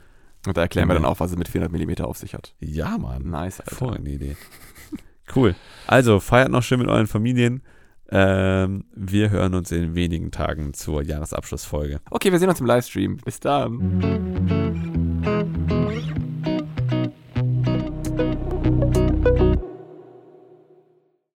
[0.46, 2.54] Und da erklären wir dann auch, was es mit 400mm auf sich hat.
[2.60, 3.30] Ja, Mann.
[3.30, 3.72] Nice, Alter.
[3.72, 4.36] Hervorragende Idee.
[5.34, 5.56] Cool.
[5.88, 7.64] Also, feiert noch schön mit euren Familien.
[8.16, 12.00] Ähm, wir hören uns in wenigen Tagen zur Jahresabschlussfolge.
[12.12, 13.18] Okay, wir sehen uns im Livestream.
[13.18, 14.93] Bis dann.